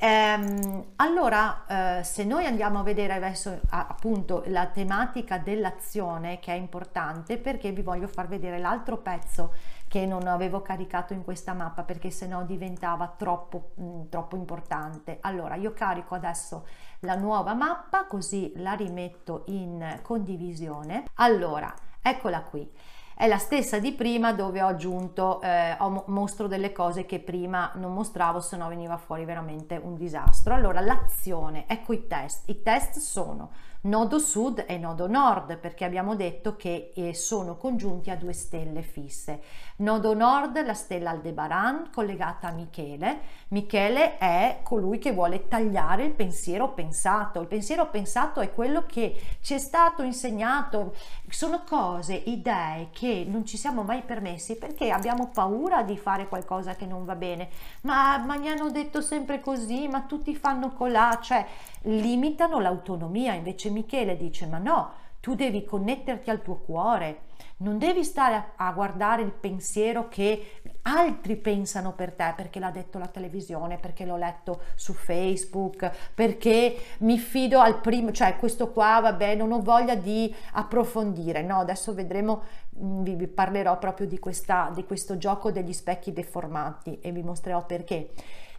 Ehm, 0.00 0.92
allora, 0.96 1.98
eh, 1.98 2.04
se 2.04 2.22
noi 2.22 2.46
andiamo 2.46 2.78
a 2.78 2.82
vedere 2.84 3.14
adesso 3.14 3.58
appunto 3.70 4.44
la 4.46 4.66
tematica 4.66 5.38
dell'azione, 5.38 6.38
che 6.38 6.52
è 6.52 6.56
importante, 6.56 7.36
perché 7.36 7.72
vi 7.72 7.82
voglio 7.82 8.06
far 8.06 8.28
vedere 8.28 8.58
l'altro 8.58 8.98
pezzo 8.98 9.52
che 9.88 10.06
non 10.06 10.28
avevo 10.28 10.62
caricato 10.62 11.14
in 11.14 11.24
questa 11.24 11.52
mappa 11.52 11.82
perché 11.82 12.10
sennò 12.10 12.44
diventava 12.44 13.12
troppo, 13.16 13.70
mh, 13.74 13.82
mm, 13.82 14.02
troppo 14.08 14.36
importante. 14.36 15.18
Allora, 15.22 15.56
io 15.56 15.72
carico 15.72 16.14
adesso 16.14 16.66
la 17.00 17.16
nuova 17.16 17.54
mappa 17.54 18.04
così 18.06 18.52
la 18.56 18.74
rimetto 18.74 19.42
in 19.46 19.98
condivisione. 20.02 21.04
Allora, 21.14 21.74
eccola 22.00 22.42
qui 22.42 22.70
è 23.18 23.26
la 23.26 23.38
stessa 23.38 23.80
di 23.80 23.90
prima 23.94 24.32
dove 24.32 24.62
ho 24.62 24.68
aggiunto, 24.68 25.40
eh, 25.42 25.74
ho, 25.80 26.04
mostro 26.06 26.46
delle 26.46 26.70
cose 26.70 27.04
che 27.04 27.18
prima 27.18 27.72
non 27.74 27.92
mostravo, 27.92 28.38
se 28.38 28.56
no 28.56 28.68
veniva 28.68 28.96
fuori 28.96 29.24
veramente 29.24 29.76
un 29.76 29.96
disastro. 29.96 30.54
Allora, 30.54 30.78
l'azione, 30.78 31.64
ecco 31.66 31.92
i 31.92 32.06
test. 32.06 32.48
I 32.48 32.62
test 32.62 32.98
sono 32.98 33.50
nodo 33.88 34.18
sud 34.18 34.64
e 34.66 34.76
nodo 34.76 35.08
nord 35.08 35.56
perché 35.56 35.84
abbiamo 35.84 36.14
detto 36.14 36.56
che 36.56 36.92
eh, 36.94 37.14
sono 37.14 37.56
congiunti 37.56 38.10
a 38.10 38.16
due 38.16 38.32
stelle 38.32 38.82
fisse. 38.82 39.40
Nodo 39.78 40.12
nord 40.12 40.62
la 40.64 40.74
stella 40.74 41.10
Aldebaran 41.10 41.90
collegata 41.92 42.48
a 42.48 42.52
Michele. 42.52 43.20
Michele 43.48 44.18
è 44.18 44.58
colui 44.62 44.98
che 44.98 45.12
vuole 45.12 45.48
tagliare 45.48 46.04
il 46.04 46.12
pensiero 46.12 46.72
pensato. 46.72 47.40
Il 47.40 47.46
pensiero 47.46 47.88
pensato 47.88 48.40
è 48.40 48.52
quello 48.52 48.84
che 48.86 49.16
ci 49.40 49.54
è 49.54 49.58
stato 49.58 50.02
insegnato. 50.02 50.94
Sono 51.28 51.62
cose, 51.64 52.14
idee 52.14 52.88
che 52.92 53.24
non 53.26 53.46
ci 53.46 53.56
siamo 53.56 53.82
mai 53.82 54.02
permessi 54.02 54.56
perché 54.56 54.90
abbiamo 54.90 55.30
paura 55.32 55.82
di 55.82 55.96
fare 55.96 56.28
qualcosa 56.28 56.74
che 56.74 56.84
non 56.84 57.04
va 57.04 57.14
bene. 57.14 57.48
Ma, 57.82 58.18
ma 58.18 58.36
mi 58.36 58.48
hanno 58.48 58.70
detto 58.70 59.00
sempre 59.00 59.40
così, 59.40 59.88
ma 59.88 60.02
tutti 60.02 60.34
fanno 60.34 60.72
colà, 60.72 61.18
cioè 61.22 61.46
limitano 61.88 62.60
l'autonomia. 62.60 63.34
Invece 63.34 63.70
Michele 63.70 64.16
dice 64.16 64.46
ma 64.46 64.58
no, 64.58 64.90
tu 65.20 65.34
devi 65.34 65.64
connetterti 65.64 66.30
al 66.30 66.42
tuo 66.42 66.56
cuore, 66.56 67.20
non 67.58 67.78
devi 67.78 68.04
stare 68.04 68.34
a, 68.34 68.68
a, 68.68 68.72
guardare 68.72 69.22
il 69.22 69.32
pensiero 69.32 70.08
che 70.08 70.60
altri 70.82 71.36
pensano 71.36 71.92
per 71.92 72.12
te, 72.12 72.32
perché 72.36 72.60
l'ha 72.60 72.70
detto 72.70 72.98
la 72.98 73.08
televisione, 73.08 73.78
perché 73.78 74.04
l'ho 74.04 74.16
letto 74.16 74.60
su 74.74 74.92
Facebook, 74.92 75.90
perché 76.14 76.76
mi 76.98 77.18
fido 77.18 77.58
al 77.60 77.80
primo, 77.80 78.12
cioè 78.12 78.36
questo 78.36 78.70
qua, 78.70 79.00
vabbè, 79.00 79.34
non 79.34 79.52
ho 79.52 79.60
voglia 79.60 79.96
di 79.96 80.32
approfondire. 80.52 81.42
No, 81.42 81.58
adesso 81.58 81.94
vedremo, 81.94 82.42
mm, 82.80 83.02
vi, 83.02 83.14
vi 83.14 83.26
parlerò 83.26 83.78
proprio 83.78 84.06
di, 84.06 84.18
questa, 84.18 84.70
di 84.74 84.84
questo 84.84 85.18
gioco 85.18 85.50
degli 85.50 85.72
specchi 85.72 86.12
deformati 86.12 86.98
e 87.00 87.10
vi 87.10 87.22
mostrerò 87.22 87.66
perché 87.66 88.10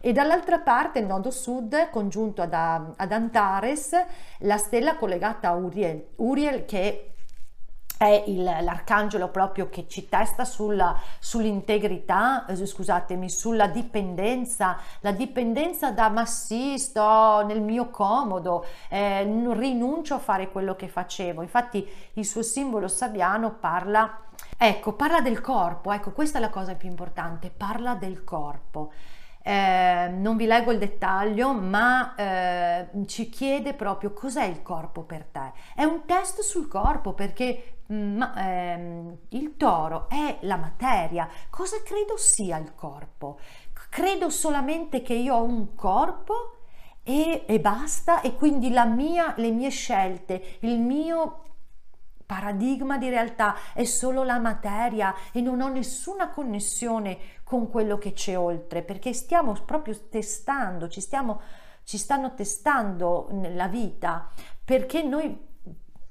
e 0.02 0.12
dall'altra 0.12 0.60
parte 0.60 0.98
il 0.98 1.04
nodo 1.04 1.30
sud 1.30 1.90
congiunto 1.90 2.40
ad, 2.40 2.54
ad 2.54 3.12
Antares, 3.12 3.90
la 4.38 4.56
stella 4.56 4.96
collegata 4.96 5.48
a 5.48 5.54
Uriel, 5.56 6.06
Uriel 6.16 6.64
che 6.64 7.10
è 8.00 8.24
il, 8.28 8.42
l'arcangelo 8.42 9.28
proprio 9.28 9.68
che 9.68 9.86
ci 9.86 10.08
testa 10.08 10.46
sulla, 10.46 10.98
sull'integrità, 11.18 12.46
eh, 12.46 12.64
scusatemi, 12.64 13.28
sulla 13.28 13.66
dipendenza, 13.66 14.78
la 15.00 15.12
dipendenza 15.12 15.90
da 15.90 16.08
ma 16.08 16.24
sì, 16.24 16.78
sto 16.78 17.44
nel 17.44 17.60
mio 17.60 17.90
comodo, 17.90 18.64
eh, 18.88 19.22
rinuncio 19.52 20.14
a 20.14 20.18
fare 20.18 20.50
quello 20.50 20.76
che 20.76 20.88
facevo. 20.88 21.42
Infatti 21.42 21.86
il 22.14 22.24
suo 22.24 22.40
simbolo 22.40 22.88
sabbiano 22.88 23.56
parla, 23.60 24.18
ecco, 24.56 24.94
parla 24.94 25.20
del 25.20 25.42
corpo, 25.42 25.92
ecco, 25.92 26.12
questa 26.12 26.38
è 26.38 26.40
la 26.40 26.48
cosa 26.48 26.76
più 26.76 26.88
importante, 26.88 27.52
parla 27.54 27.96
del 27.96 28.24
corpo. 28.24 28.92
Eh, 29.42 30.08
non 30.08 30.36
vi 30.36 30.46
leggo 30.46 30.70
il 30.70 30.78
dettaglio, 30.78 31.52
ma 31.52 32.14
eh, 32.14 32.88
ci 33.06 33.28
chiede 33.28 33.74
proprio 33.74 34.12
cos'è 34.12 34.44
il 34.44 34.62
corpo 34.62 35.02
per 35.02 35.24
te. 35.24 35.52
È 35.74 35.84
un 35.84 36.04
test 36.04 36.40
sul 36.40 36.68
corpo 36.68 37.14
perché 37.14 37.78
mm, 37.92 38.16
ma, 38.16 38.34
ehm, 38.36 39.16
il 39.30 39.56
toro 39.56 40.08
è 40.08 40.38
la 40.42 40.56
materia. 40.56 41.28
Cosa 41.48 41.82
credo 41.82 42.16
sia 42.16 42.58
il 42.58 42.74
corpo? 42.74 43.38
Credo 43.88 44.28
solamente 44.30 45.02
che 45.02 45.14
io 45.14 45.34
ho 45.36 45.42
un 45.42 45.74
corpo 45.74 46.56
e, 47.02 47.44
e 47.46 47.60
basta 47.60 48.20
e 48.20 48.34
quindi 48.34 48.70
mia, 48.86 49.34
le 49.36 49.50
mie 49.50 49.70
scelte, 49.70 50.58
il 50.60 50.78
mio 50.78 51.42
paradigma 52.30 52.96
di 52.96 53.08
realtà 53.08 53.56
è 53.74 53.82
solo 53.82 54.22
la 54.22 54.38
materia 54.38 55.12
e 55.32 55.40
non 55.40 55.60
ho 55.60 55.68
nessuna 55.68 56.30
connessione 56.30 57.18
con 57.42 57.68
quello 57.68 57.98
che 57.98 58.12
c'è 58.12 58.38
oltre, 58.38 58.82
perché 58.82 59.12
stiamo 59.12 59.52
proprio 59.66 59.98
testando, 60.08 60.86
ci, 60.86 61.00
stiamo, 61.00 61.40
ci 61.82 61.98
stanno 61.98 62.32
testando 62.34 63.26
nella 63.32 63.66
vita, 63.66 64.30
perché 64.64 65.02
noi 65.02 65.48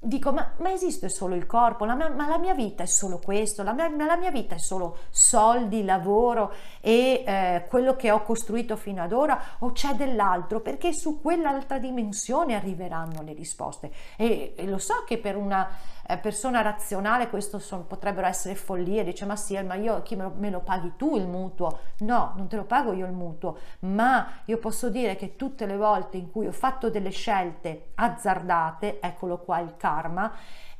dico 0.02 0.32
ma, 0.32 0.54
ma, 0.58 0.72
esiste 0.72 1.10
solo 1.10 1.34
il 1.34 1.44
corpo, 1.44 1.84
la 1.84 1.94
mia, 1.94 2.08
ma 2.08 2.26
la 2.26 2.38
mia 2.38 2.54
vita 2.54 2.82
è 2.82 2.86
solo 2.86 3.18
questo, 3.18 3.62
la 3.62 3.72
mia, 3.72 3.88
la 3.88 4.16
mia 4.16 4.30
vita 4.30 4.54
è 4.54 4.58
solo 4.58 4.98
soldi, 5.10 5.84
lavoro 5.84 6.54
e 6.80 7.22
eh, 7.26 7.66
quello 7.68 7.96
che 7.96 8.10
ho 8.10 8.22
costruito 8.22 8.76
fino 8.76 9.02
ad 9.02 9.12
ora? 9.12 9.38
O 9.58 9.72
c'è 9.72 9.94
dell'altro? 9.94 10.60
Perché 10.60 10.94
su 10.94 11.20
quell'altra 11.20 11.78
dimensione 11.78 12.54
arriveranno 12.54 13.22
le 13.22 13.34
risposte. 13.34 13.90
E, 14.16 14.54
e 14.56 14.66
lo 14.66 14.78
so 14.78 15.04
che 15.06 15.18
per 15.18 15.36
una 15.36 15.68
eh, 16.06 16.16
persona 16.18 16.62
razionale 16.62 17.28
questo 17.28 17.58
son, 17.58 17.86
potrebbero 17.86 18.26
essere 18.26 18.54
follie, 18.54 19.04
dice 19.04 19.24
ma 19.26 19.36
sì, 19.36 19.60
ma 19.62 19.74
io 19.74 20.02
chi 20.02 20.16
me 20.16 20.24
lo, 20.24 20.32
me 20.36 20.50
lo, 20.50 20.60
paghi 20.60 20.92
tu 20.96 21.16
il 21.16 21.26
mutuo? 21.26 21.78
No, 21.98 22.32
non 22.36 22.48
te 22.48 22.56
lo 22.56 22.64
pago 22.64 22.92
io 22.92 23.06
il 23.06 23.12
mutuo, 23.12 23.58
ma 23.80 24.26
io 24.46 24.58
posso 24.58 24.88
dire 24.90 25.16
che 25.16 25.36
tutte 25.36 25.66
le 25.66 25.76
volte 25.76 26.16
in 26.16 26.30
cui 26.30 26.46
ho 26.46 26.52
fatto 26.52 26.90
delle 26.90 27.10
scelte 27.10 27.90
azzardate, 27.94 29.00
eccolo 29.00 29.38
qua 29.38 29.58
il 29.60 29.76
karma, 29.76 30.32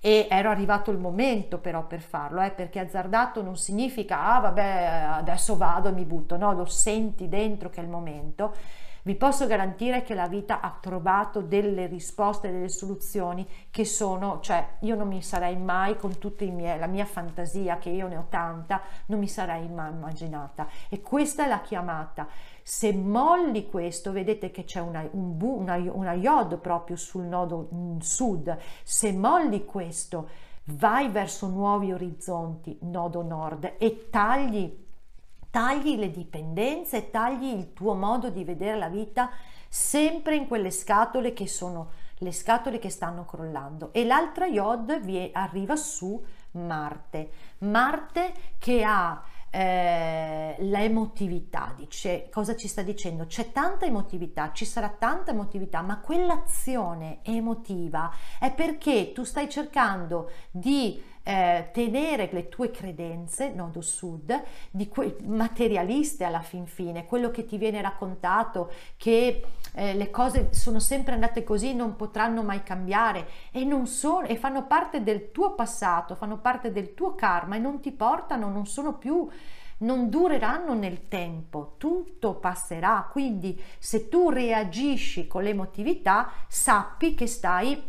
e 0.02 0.26
ero 0.30 0.48
arrivato 0.48 0.90
il 0.90 0.98
momento 0.98 1.58
però 1.58 1.86
per 1.86 2.00
farlo, 2.00 2.40
eh, 2.40 2.50
perché 2.50 2.80
azzardato 2.80 3.42
non 3.42 3.56
significa 3.56 4.34
ah 4.34 4.40
vabbè 4.40 5.08
adesso 5.10 5.56
vado 5.58 5.88
e 5.88 5.92
mi 5.92 6.04
butto, 6.04 6.38
no, 6.38 6.52
lo 6.52 6.64
senti 6.64 7.28
dentro 7.28 7.68
che 7.68 7.80
è 7.80 7.84
il 7.84 7.90
momento 7.90 8.54
vi 9.02 9.14
posso 9.14 9.46
garantire 9.46 10.02
che 10.02 10.14
la 10.14 10.28
vita 10.28 10.60
ha 10.60 10.76
trovato 10.80 11.40
delle 11.40 11.86
risposte, 11.86 12.50
delle 12.50 12.68
soluzioni 12.68 13.46
che 13.70 13.84
sono, 13.84 14.40
cioè 14.40 14.76
io 14.80 14.94
non 14.94 15.08
mi 15.08 15.22
sarei 15.22 15.56
mai 15.56 15.96
con 15.96 16.18
tutta 16.18 16.44
la 16.44 16.86
mia 16.86 17.04
fantasia, 17.04 17.78
che 17.78 17.90
io 17.90 18.08
ne 18.08 18.16
ho 18.16 18.26
tanta, 18.28 18.82
non 19.06 19.18
mi 19.18 19.28
sarei 19.28 19.68
mai 19.68 19.92
immaginata. 19.92 20.68
E 20.88 21.00
questa 21.00 21.44
è 21.44 21.48
la 21.48 21.60
chiamata. 21.60 22.28
Se 22.62 22.92
molli 22.92 23.68
questo, 23.68 24.12
vedete 24.12 24.50
che 24.50 24.64
c'è 24.64 24.80
una, 24.80 25.06
un 25.12 25.36
bu, 25.36 25.58
una, 25.58 25.76
una 25.76 26.12
iod 26.12 26.58
proprio 26.58 26.96
sul 26.96 27.24
nodo 27.24 27.68
sud, 28.00 28.56
se 28.82 29.12
molli 29.12 29.64
questo, 29.64 30.28
vai 30.64 31.08
verso 31.08 31.48
nuovi 31.48 31.92
orizzonti, 31.92 32.78
nodo 32.82 33.22
nord, 33.22 33.74
e 33.78 34.08
tagli 34.10 34.79
tagli 35.50 35.96
le 35.96 36.10
dipendenze, 36.10 37.10
tagli 37.10 37.46
il 37.46 37.72
tuo 37.72 37.94
modo 37.94 38.30
di 38.30 38.44
vedere 38.44 38.78
la 38.78 38.88
vita 38.88 39.30
sempre 39.68 40.36
in 40.36 40.48
quelle 40.48 40.70
scatole 40.70 41.32
che 41.32 41.46
sono 41.46 41.90
le 42.22 42.32
scatole 42.32 42.78
che 42.78 42.90
stanno 42.90 43.24
crollando 43.24 43.92
e 43.92 44.04
l'altra 44.04 44.46
iod 44.46 45.30
arriva 45.32 45.76
su 45.76 46.22
Marte. 46.52 47.30
Marte 47.58 48.32
che 48.58 48.82
ha 48.82 49.22
eh, 49.50 50.54
l'emotività, 50.58 51.72
dice 51.76 52.28
cosa 52.30 52.54
ci 52.54 52.68
sta 52.68 52.82
dicendo? 52.82 53.26
C'è 53.26 53.52
tanta 53.52 53.86
emotività, 53.86 54.52
ci 54.52 54.64
sarà 54.64 54.88
tanta 54.88 55.32
emotività, 55.32 55.82
ma 55.82 56.00
quell'azione 56.00 57.18
emotiva 57.22 58.12
è 58.38 58.52
perché 58.52 59.12
tu 59.12 59.24
stai 59.24 59.48
cercando 59.48 60.30
di 60.50 61.02
eh, 61.22 61.68
tenere 61.72 62.28
le 62.32 62.48
tue 62.48 62.70
credenze, 62.70 63.52
nodo 63.52 63.80
sud, 63.80 64.42
di 64.70 64.88
que- 64.88 65.16
materialiste 65.24 66.24
alla 66.24 66.40
fin 66.40 66.66
fine, 66.66 67.06
quello 67.06 67.30
che 67.30 67.44
ti 67.44 67.58
viene 67.58 67.82
raccontato, 67.82 68.72
che 68.96 69.44
eh, 69.74 69.94
le 69.94 70.10
cose 70.10 70.52
sono 70.52 70.78
sempre 70.78 71.14
andate 71.14 71.44
così, 71.44 71.74
non 71.74 71.96
potranno 71.96 72.42
mai 72.42 72.62
cambiare 72.62 73.28
e 73.50 73.64
non 73.64 73.86
sono 73.86 74.26
e 74.26 74.36
fanno 74.36 74.66
parte 74.66 75.02
del 75.02 75.30
tuo 75.30 75.54
passato, 75.54 76.14
fanno 76.14 76.38
parte 76.38 76.72
del 76.72 76.94
tuo 76.94 77.14
karma 77.14 77.56
e 77.56 77.58
non 77.58 77.80
ti 77.80 77.92
portano, 77.92 78.48
non 78.48 78.66
sono 78.66 78.94
più 78.94 79.28
non 79.80 80.10
dureranno 80.10 80.74
nel 80.74 81.08
tempo, 81.08 81.74
tutto 81.78 82.34
passerà, 82.34 83.08
quindi 83.10 83.58
se 83.78 84.08
tu 84.08 84.28
reagisci 84.28 85.26
con 85.26 85.42
l'emotività, 85.42 86.30
sappi 86.48 87.14
che 87.14 87.26
stai 87.26 87.82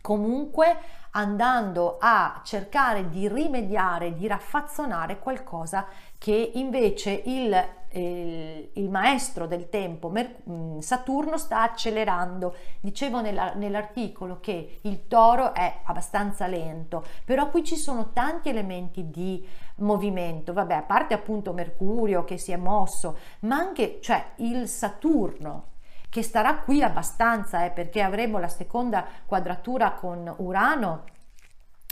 comunque 0.00 0.78
andando 1.16 1.96
a 1.98 2.42
cercare 2.44 3.08
di 3.08 3.26
rimediare, 3.26 4.14
di 4.14 4.26
raffazzonare 4.26 5.18
qualcosa 5.18 5.86
che 6.18 6.52
invece 6.54 7.22
il, 7.24 7.68
il, 7.92 8.68
il 8.74 8.90
maestro 8.90 9.46
del 9.46 9.70
tempo, 9.70 10.10
mm, 10.10 10.78
Saturno, 10.78 11.38
sta 11.38 11.62
accelerando. 11.62 12.54
Dicevo 12.80 13.22
nella, 13.22 13.54
nell'articolo 13.54 14.40
che 14.40 14.80
il 14.82 15.06
toro 15.08 15.54
è 15.54 15.80
abbastanza 15.84 16.46
lento, 16.46 17.02
però 17.24 17.48
qui 17.48 17.64
ci 17.64 17.76
sono 17.76 18.12
tanti 18.12 18.50
elementi 18.50 19.10
di 19.10 19.46
movimento, 19.76 20.52
vabbè, 20.52 20.74
a 20.74 20.82
parte 20.82 21.14
appunto 21.14 21.54
Mercurio 21.54 22.24
che 22.24 22.36
si 22.36 22.52
è 22.52 22.56
mosso, 22.56 23.18
ma 23.40 23.56
anche 23.56 23.98
cioè, 24.02 24.32
il 24.36 24.68
Saturno 24.68 25.74
che 26.16 26.22
starà 26.22 26.60
qui 26.60 26.82
abbastanza 26.82 27.66
eh, 27.66 27.70
perché 27.70 28.00
avremo 28.00 28.38
la 28.38 28.48
seconda 28.48 29.04
quadratura 29.26 29.92
con 29.92 30.34
Urano 30.38 31.04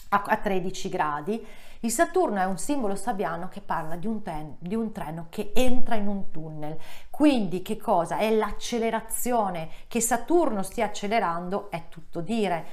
a, 0.09 0.23
a 0.27 0.37
13 0.39 0.89
gradi. 0.89 1.47
Il 1.81 1.91
Saturno 1.91 2.41
è 2.41 2.45
un 2.47 2.57
simbolo 2.57 2.95
sabiano 2.95 3.51
che 3.51 3.61
parla 3.61 3.97
di 3.97 4.07
un, 4.07 4.23
ten, 4.23 4.57
di 4.61 4.75
un 4.75 4.93
treno 4.93 5.27
che 5.29 5.53
entra 5.55 5.97
in 5.97 6.09
un 6.09 6.31
tunnel. 6.31 6.79
Quindi 7.11 7.61
che 7.61 7.77
cosa? 7.77 8.17
È 8.17 8.31
l'accelerazione 8.31 9.69
che 9.89 10.01
Saturno 10.01 10.63
stia 10.63 10.87
accelerando, 10.87 11.71
è 11.71 11.89
tutto 11.91 12.23
dire. 12.23 12.65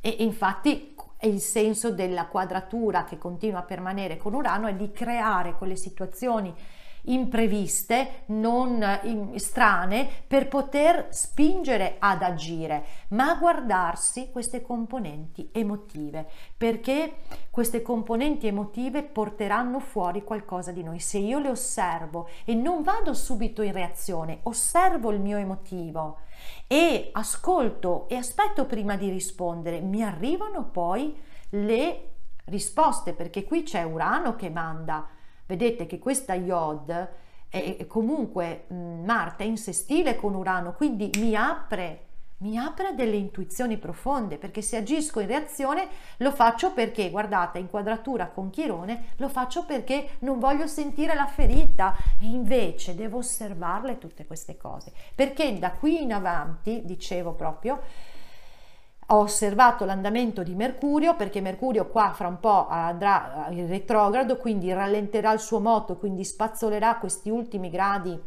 E 0.00 0.08
infatti 0.20 0.94
è 1.18 1.26
il 1.26 1.40
senso 1.40 1.90
della 1.90 2.28
quadratura 2.28 3.04
che 3.04 3.18
continua 3.18 3.58
a 3.58 3.64
permanere 3.64 4.16
con 4.16 4.32
Urano 4.32 4.68
è 4.68 4.74
di 4.74 4.90
creare 4.90 5.54
quelle 5.54 5.76
situazioni 5.76 6.54
impreviste, 7.12 8.22
non 8.26 9.00
strane, 9.36 10.08
per 10.26 10.48
poter 10.48 11.08
spingere 11.10 11.96
ad 11.98 12.22
agire, 12.22 12.84
ma 13.08 13.30
a 13.30 13.34
guardarsi 13.34 14.30
queste 14.30 14.62
componenti 14.62 15.50
emotive, 15.52 16.28
perché 16.56 17.18
queste 17.50 17.82
componenti 17.82 18.46
emotive 18.46 19.02
porteranno 19.02 19.80
fuori 19.80 20.24
qualcosa 20.24 20.72
di 20.72 20.82
noi. 20.82 21.00
Se 21.00 21.18
io 21.18 21.38
le 21.38 21.48
osservo 21.48 22.28
e 22.44 22.54
non 22.54 22.82
vado 22.82 23.14
subito 23.14 23.62
in 23.62 23.72
reazione, 23.72 24.40
osservo 24.44 25.10
il 25.10 25.20
mio 25.20 25.36
emotivo 25.36 26.20
e 26.66 27.10
ascolto 27.12 28.08
e 28.08 28.16
aspetto 28.16 28.66
prima 28.66 28.96
di 28.96 29.08
rispondere, 29.10 29.80
mi 29.80 30.02
arrivano 30.02 30.64
poi 30.64 31.16
le 31.50 32.10
risposte, 32.44 33.12
perché 33.12 33.44
qui 33.44 33.62
c'è 33.62 33.82
Urano 33.82 34.36
che 34.36 34.50
manda 34.50 35.08
Vedete 35.48 35.86
che 35.86 35.98
questa 35.98 36.34
Iod 36.34 37.08
è 37.48 37.86
comunque 37.86 38.66
Marte 38.68 39.44
è 39.44 39.46
in 39.46 39.56
sestile 39.56 40.14
con 40.14 40.34
Urano, 40.34 40.74
quindi 40.74 41.10
mi 41.18 41.34
apre 41.34 42.08
mi 42.40 42.56
apre 42.56 42.94
delle 42.94 43.16
intuizioni 43.16 43.78
profonde 43.78 44.36
perché 44.36 44.62
se 44.62 44.76
agisco 44.76 45.18
in 45.18 45.26
reazione 45.26 45.88
lo 46.18 46.30
faccio 46.30 46.72
perché, 46.72 47.10
guardate, 47.10 47.58
in 47.58 47.68
quadratura 47.68 48.28
con 48.28 48.50
Chirone, 48.50 49.06
lo 49.16 49.28
faccio 49.28 49.64
perché 49.64 50.10
non 50.20 50.38
voglio 50.38 50.68
sentire 50.68 51.14
la 51.14 51.26
ferita 51.26 51.96
e 52.20 52.26
invece 52.26 52.94
devo 52.94 53.18
osservarle 53.18 53.98
tutte 53.98 54.24
queste 54.24 54.56
cose. 54.56 54.92
Perché 55.14 55.58
da 55.58 55.72
qui 55.72 56.02
in 56.02 56.12
avanti, 56.12 56.82
dicevo 56.84 57.32
proprio, 57.32 57.80
ho 59.10 59.20
osservato 59.20 59.84
l'andamento 59.84 60.42
di 60.42 60.54
Mercurio 60.54 61.16
perché 61.16 61.40
Mercurio 61.40 61.88
qua 61.88 62.12
fra 62.12 62.28
un 62.28 62.40
po' 62.40 62.68
andrà 62.68 63.46
in 63.50 63.66
retrogrado, 63.66 64.36
quindi 64.36 64.72
rallenterà 64.72 65.32
il 65.32 65.40
suo 65.40 65.60
moto, 65.60 65.96
quindi 65.96 66.24
spazzolerà 66.24 66.96
questi 66.96 67.30
ultimi 67.30 67.70
gradi 67.70 68.20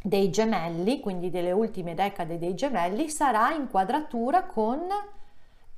dei 0.00 0.30
gemelli, 0.30 1.00
quindi 1.00 1.30
delle 1.30 1.50
ultime 1.50 1.94
decade 1.94 2.38
dei 2.38 2.54
gemelli, 2.54 3.08
sarà 3.08 3.52
in 3.52 3.68
quadratura 3.68 4.44
con 4.44 4.82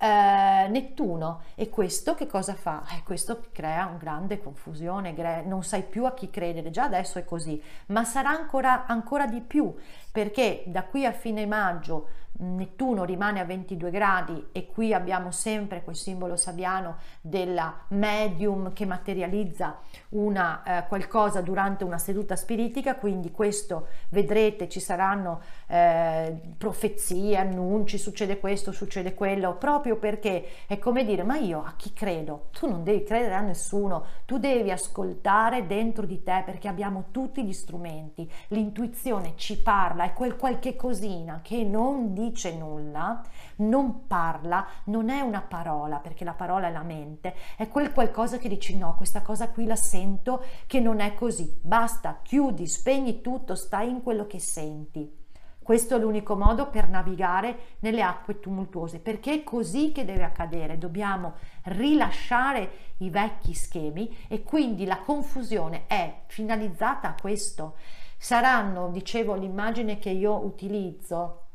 eh, 0.01 0.69
Nettuno 0.69 1.43
e 1.55 1.71
questo 1.71 2.14
che 2.14 2.27
cosa 2.27 2.53
fa? 2.55 2.85
Eh, 2.95 3.03
questo 3.05 3.47
crea 3.51 3.87
una 3.87 3.97
grande 3.97 4.38
confusione, 4.38 5.43
non 5.47 5.64
sai 5.64 5.83
più 5.83 6.05
a 6.05 6.12
chi 6.12 6.29
credere, 6.29 6.71
già 6.71 6.85
adesso 6.85 7.19
è 7.19 7.25
così, 7.25 7.61
ma 7.87 8.05
sarà 8.05 8.29
ancora, 8.29 8.85
ancora 8.85 9.27
di 9.27 9.41
più 9.41 9.75
perché 10.12 10.64
da 10.67 10.85
qui 10.85 11.07
a 11.07 11.12
fine 11.12 11.47
maggio 11.47 12.09
Nettuno 12.40 13.03
rimane 13.03 13.40
a 13.40 13.44
22 13.44 13.90
gradi 13.90 14.48
e 14.53 14.66
qui 14.68 14.94
abbiamo 14.94 15.33
sempre 15.33 15.83
quel 15.83 15.96
simbolo 15.96 16.37
sabiano 16.37 16.98
della 17.20 17.81
medium 17.88 18.72
che 18.72 18.87
materializza 18.87 19.79
una, 20.11 20.62
eh, 20.62 20.87
qualcosa 20.87 21.40
durante 21.40 21.83
una 21.83 21.98
seduta 21.98 22.37
spiritica, 22.37 22.94
quindi 22.94 23.33
questo 23.33 23.88
vedrete 24.11 24.68
ci 24.68 24.79
saranno 24.79 25.40
eh, 25.66 26.40
profezie, 26.57 27.37
annunci, 27.37 27.98
succede 27.98 28.38
questo, 28.38 28.70
succede 28.70 29.14
quello, 29.14 29.57
proprio 29.57 29.96
perché 29.96 30.46
è 30.68 30.79
come 30.79 31.05
dire 31.05 31.24
ma 31.24 31.37
io 31.37 31.64
a 31.64 31.74
chi 31.77 31.92
credo? 31.92 32.51
Tu 32.53 32.68
non 32.68 32.85
devi 32.85 33.03
credere 33.03 33.35
a 33.35 33.40
nessuno, 33.40 34.05
tu 34.27 34.38
devi 34.38 34.70
ascoltare 34.70 35.66
dentro 35.66 36.07
di 36.07 36.22
te 36.22 36.42
perché 36.46 36.68
abbiamo 36.68 37.07
tutti 37.11 37.44
gli 37.44 37.53
strumenti, 37.53 38.31
l'intuizione 38.48 39.33
ci 39.35 39.61
parla, 39.61 40.05
è 40.05 40.12
quel 40.12 40.37
qualche 40.37 40.77
cosina 40.77 41.40
che 41.42 41.64
non 41.64 42.14
dice 42.14 42.27
dice 42.29 42.55
nulla, 42.55 43.23
non 43.57 44.07
parla, 44.07 44.67
non 44.85 45.09
è 45.09 45.21
una 45.21 45.43
parola, 45.43 45.99
perché 45.99 46.25
la 46.25 46.35
parola 46.35 46.69
è 46.69 46.73
la 46.73 46.83
mente, 46.83 47.35
è 47.57 47.69
quel 47.69 47.93
qualcosa 47.93 48.38
che 48.38 48.49
dici 48.49 48.77
no, 48.77 48.95
questa 48.97 49.23
cosa 49.23 49.51
qui 49.51 49.64
la 49.64 49.77
sento 49.77 50.43
che 50.67 50.81
non 50.81 51.01
è 51.01 51.14
così. 51.14 51.59
Basta, 51.61 52.21
chiudi, 52.23 52.67
spegni 52.67 53.21
tutto, 53.21 53.55
stai 53.55 53.88
in 53.88 54.03
quello 54.03 54.27
che 54.27 54.38
senti. 54.38 55.17
Questo 55.69 55.97
è 55.97 55.99
l'unico 55.99 56.35
modo 56.35 56.71
per 56.71 56.88
navigare 56.88 57.77
nelle 57.81 58.01
acque 58.01 58.41
tumultuose, 58.41 59.01
perché 59.01 59.35
è 59.35 59.45
così 59.45 59.93
che 59.93 60.07
deve 60.07 60.25
accadere. 60.25 60.79
Dobbiamo 60.79 61.35
rilasciare 61.64 62.95
i 62.99 63.11
vecchi 63.11 63.53
schemi 63.53 64.17
e 64.29 64.43
quindi 64.43 64.87
la 64.87 65.01
confusione 65.01 65.87
è 65.87 66.23
finalizzata 66.27 67.09
a 67.09 67.14
questo. 67.21 67.77
Saranno, 68.17 68.88
dicevo, 68.88 69.35
l'immagine 69.35 69.99
che 69.99 70.09
io 70.09 70.43
utilizzo 70.43 71.48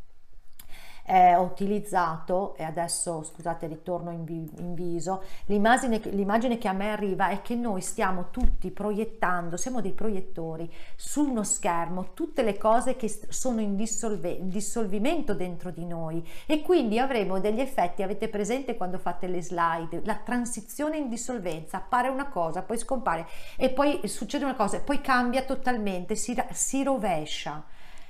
eh, 1.06 1.36
ho 1.36 1.42
utilizzato 1.42 2.56
e 2.56 2.64
adesso 2.64 3.24
scusate 3.24 3.68
ritorno 3.68 4.12
in, 4.12 4.24
vi, 4.24 4.50
in 4.58 4.74
viso 4.74 5.24
l'immagine, 5.46 6.00
l'immagine 6.12 6.58
che 6.58 6.68
a 6.68 6.74
me 6.74 6.92
arriva 6.92 7.30
è 7.30 7.42
che 7.42 7.56
noi 7.56 7.82
stiamo 7.82 8.28
tutti 8.32 8.72
proiettando 8.72 9.58
siamo 9.58 9.82
dei 9.82 9.92
proiettori 9.92 10.72
su 10.96 11.30
uno 11.30 11.44
schermo 11.44 12.14
tutte 12.14 12.44
le 12.44 12.58
cose 12.58 12.96
che 12.96 13.10
sono 13.30 13.62
in, 13.62 13.76
dissolve, 13.76 14.38
dissolvimento 14.42 15.34
dentro 15.34 15.72
di 15.72 15.86
noi. 15.86 16.26
E 16.46 16.62
quindi 16.62 17.00
avremo 17.00 17.40
degli 17.40 17.60
effetti 17.60 18.04
avete 18.04 18.30
presente 18.30 18.76
quando 18.76 18.98
fate 18.98 19.28
le 19.28 19.42
slide 19.42 20.02
la 20.06 20.16
transizione 20.16 20.98
in 20.98 21.10
dissolvenza 21.10 21.78
appare 21.78 22.08
una 22.10 22.30
cosa 22.30 22.62
poi 22.62 22.78
scompare 22.78 23.28
e 23.58 23.70
poi 23.70 24.08
succede 24.08 24.44
una 24.44 24.56
cosa 24.56 24.78
e 24.78 24.82
poi 24.82 25.02
cambia 25.02 25.44
totalmente 25.44 26.16
si, 26.16 26.36
si 26.52 26.84
rovescia 26.84 27.64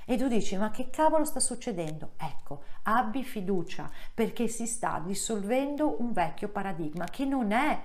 e 0.06 0.16
tu 0.16 0.28
dici 0.28 0.56
ma 0.56 0.70
che 0.70 0.90
cavolo 0.90 1.24
sta 1.24 1.40
succedendo? 1.40 2.12
Ecco, 2.16 2.62
abbi 2.84 3.24
fiducia 3.24 3.90
perché 4.12 4.48
si 4.48 4.66
sta 4.66 5.02
dissolvendo 5.04 6.00
un 6.00 6.12
vecchio 6.12 6.48
paradigma 6.48 7.06
che 7.06 7.24
non 7.24 7.52
è, 7.52 7.80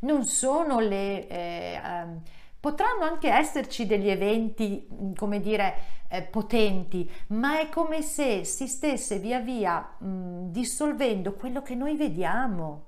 non 0.00 0.24
sono 0.24 0.78
le... 0.80 1.28
Eh, 1.28 1.80
um, 1.84 2.20
potranno 2.64 3.04
anche 3.04 3.28
esserci 3.28 3.84
degli 3.84 4.08
eventi, 4.08 4.88
come 5.16 5.38
dire, 5.38 5.74
eh, 6.08 6.22
potenti, 6.22 7.10
ma 7.28 7.60
è 7.60 7.68
come 7.68 8.00
se 8.00 8.44
si 8.44 8.66
stesse 8.68 9.18
via 9.18 9.38
via 9.38 9.80
mh, 9.98 10.50
dissolvendo 10.50 11.34
quello 11.34 11.60
che 11.60 11.74
noi 11.74 11.94
vediamo 11.94 12.86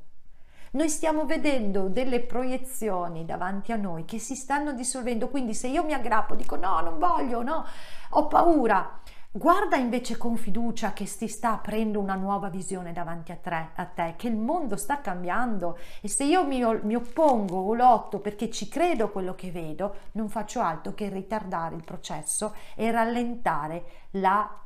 Noi 0.77 0.91
stiamo 0.91 1.25
vedendo 1.25 1.89
delle 1.89 2.21
proiezioni 2.21 3.25
davanti 3.25 3.73
a 3.73 3.77
noi 3.77 4.05
che 4.05 4.19
si 4.19 4.35
stanno 4.35 4.75
dissolvendo, 4.75 5.29
quindi 5.29 5.55
se 5.55 5.69
io 5.69 5.83
mi 5.83 5.95
aggrappo, 5.95 6.35
dico 6.35 6.57
no, 6.57 6.81
non 6.83 6.99
voglio, 6.99 7.43
no, 7.43 7.65
ho 8.11 8.27
paura, 8.27 9.01
Guarda 9.31 9.77
invece 9.77 10.17
con 10.17 10.39
fiducia 10.39 10.95
che 10.95 11.05
si 11.05 11.29
sta 11.29 11.53
aprendo 11.53 12.01
una 12.01 12.15
nuova 12.15 12.49
visione 12.49 12.95
davanti 12.95 13.33
a 13.33 13.37
te, 13.37 13.69
a 13.75 13.85
te 13.85 14.15
che 14.17 14.29
il 14.29 14.37
mondo 14.37 14.77
sta 14.77 15.03
cambiando. 15.03 15.77
E 16.01 16.09
se 16.09 16.25
io 16.25 16.47
mi, 16.47 16.65
mi, 16.85 16.95
oppongo 16.95 17.59
o 17.59 17.75
lotto 17.75 18.21
perché 18.21 18.51
ci 18.51 18.67
credo 18.67 19.11
quello 19.11 19.35
che 19.35 19.51
vedo, 19.51 19.97
non 20.13 20.31
faccio 20.31 20.61
altro 20.61 20.95
che 20.95 21.11
ritardare 21.11 21.75
il 21.75 21.85
processo 21.85 22.55
e 22.75 22.91
rallentare 22.91 23.85
la 24.13 24.66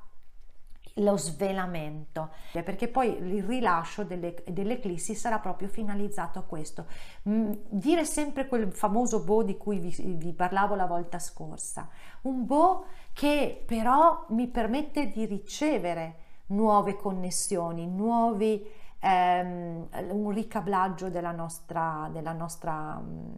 lo 1.03 1.17
svelamento, 1.17 2.31
perché 2.53 2.89
poi 2.89 3.17
il 3.17 3.45
rilascio 3.45 4.05
delle, 4.05 4.43
dell'eclissi 4.47 5.15
sarà 5.15 5.39
proprio 5.39 5.69
finalizzato 5.69 6.39
a 6.39 6.43
questo. 6.43 6.87
Mm, 7.29 7.53
dire 7.69 8.05
sempre 8.05 8.47
quel 8.47 8.73
famoso 8.73 9.23
Bo 9.23 9.43
di 9.43 9.57
cui 9.57 9.79
vi, 9.79 9.95
vi 10.17 10.33
parlavo 10.33 10.75
la 10.75 10.87
volta 10.87 11.19
scorsa, 11.19 11.89
un 12.23 12.47
Bo 12.47 12.85
che 13.13 13.63
però 13.67 14.27
mi 14.31 14.49
permette 14.49 15.11
di 15.11 15.25
ricevere 15.27 16.17
nuove 16.47 16.97
connessioni, 16.97 17.87
nuovi, 17.87 18.65
ehm, 18.99 19.89
un 20.11 20.31
ricablaggio 20.31 21.09
della 21.09 21.33
nostra, 21.33 22.09
della 22.13 22.33
nostra, 22.33 23.01
mm, 23.01 23.29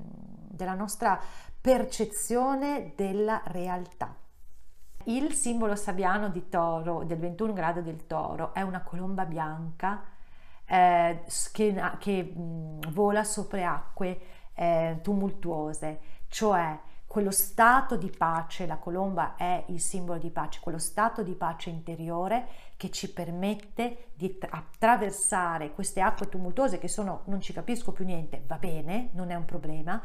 della 0.49 0.75
nostra 0.75 1.19
percezione 1.61 2.93
della 2.97 3.43
realtà. 3.47 4.15
Il 5.07 5.33
simbolo 5.33 5.75
sabiano 5.77 6.29
di 6.29 6.49
toro 6.49 7.05
del 7.05 7.19
21 7.19 7.53
grado 7.53 7.81
del 7.81 8.07
toro 8.07 8.55
è 8.55 8.63
una 8.63 8.83
colomba 8.83 9.25
bianca 9.25 10.03
eh, 10.65 11.23
che, 11.53 11.83
che 11.99 12.23
mh, 12.23 12.91
vola 12.93 13.25
sopra 13.25 13.75
acque 13.75 14.21
eh, 14.55 14.99
tumultuose, 15.03 16.01
cioè 16.29 16.79
quello 17.13 17.31
stato 17.31 17.97
di 17.97 18.09
pace, 18.09 18.65
la 18.65 18.79
colomba 18.79 19.37
è 19.37 19.65
il 19.67 19.81
simbolo 19.81 20.19
di 20.19 20.31
pace, 20.31 20.61
quello 20.63 20.79
stato 20.79 21.23
di 21.23 21.35
pace 21.35 21.69
interiore 21.69 22.47
che 22.79 22.91
ci 22.91 23.13
permette 23.13 24.13
di 24.15 24.39
attraversare 24.49 25.73
queste 25.73 26.01
acque 26.01 26.31
tumultuose 26.31 26.79
che 26.79 26.89
sono, 26.89 27.21
non 27.27 27.43
ci 27.43 27.53
capisco 27.53 27.93
più 27.93 28.07
niente, 28.07 28.43
va 28.47 28.57
bene, 28.57 29.11
non 29.13 29.31
è 29.31 29.35
un 29.35 29.45
problema, 29.45 30.01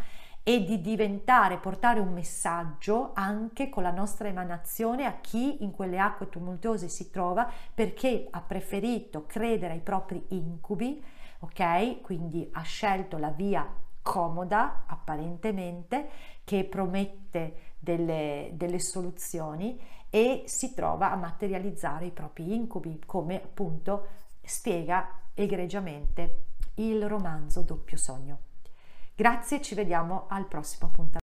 e 0.47 0.63
di 0.63 0.79
diventare, 0.79 1.57
portare 1.57 1.99
un 1.99 2.13
messaggio 2.13 3.11
anche 3.15 3.67
con 3.67 3.83
la 3.83 3.91
nostra 3.91 4.29
emanazione 4.29 5.03
a 5.03 5.19
chi 5.19 5.61
in 5.61 5.71
quelle 5.71 5.99
acque 5.99 6.29
tumultuose 6.29 6.87
si 6.87 7.09
trova 7.09 7.51
perché 7.73 8.29
ha 8.31 8.39
preferito 8.39 9.25
credere 9.25 9.73
ai 9.73 9.81
propri 9.81 10.23
incubi, 10.29 11.03
ok? 11.39 11.99
Quindi 11.99 12.47
ha 12.53 12.61
scelto 12.61 13.17
la 13.17 13.31
via 13.31 13.69
comoda 14.01 14.83
apparentemente 14.85 16.07
che 16.45 16.63
promette 16.63 17.73
delle, 17.77 18.51
delle 18.53 18.79
soluzioni 18.79 19.77
e 20.09 20.43
si 20.45 20.73
trova 20.73 21.11
a 21.11 21.17
materializzare 21.17 22.05
i 22.05 22.11
propri 22.11 22.55
incubi 22.55 23.01
come 23.05 23.35
appunto 23.35 24.07
spiega 24.41 25.09
egregiamente 25.33 26.45
il 26.75 27.05
romanzo 27.05 27.63
Doppio 27.63 27.97
Sogno. 27.97 28.46
Grazie, 29.17 29.63
ci 29.63 29.73
vediamo 29.73 30.27
al 30.29 30.45
prossimo 30.47 30.89
appuntamento. 30.89 31.26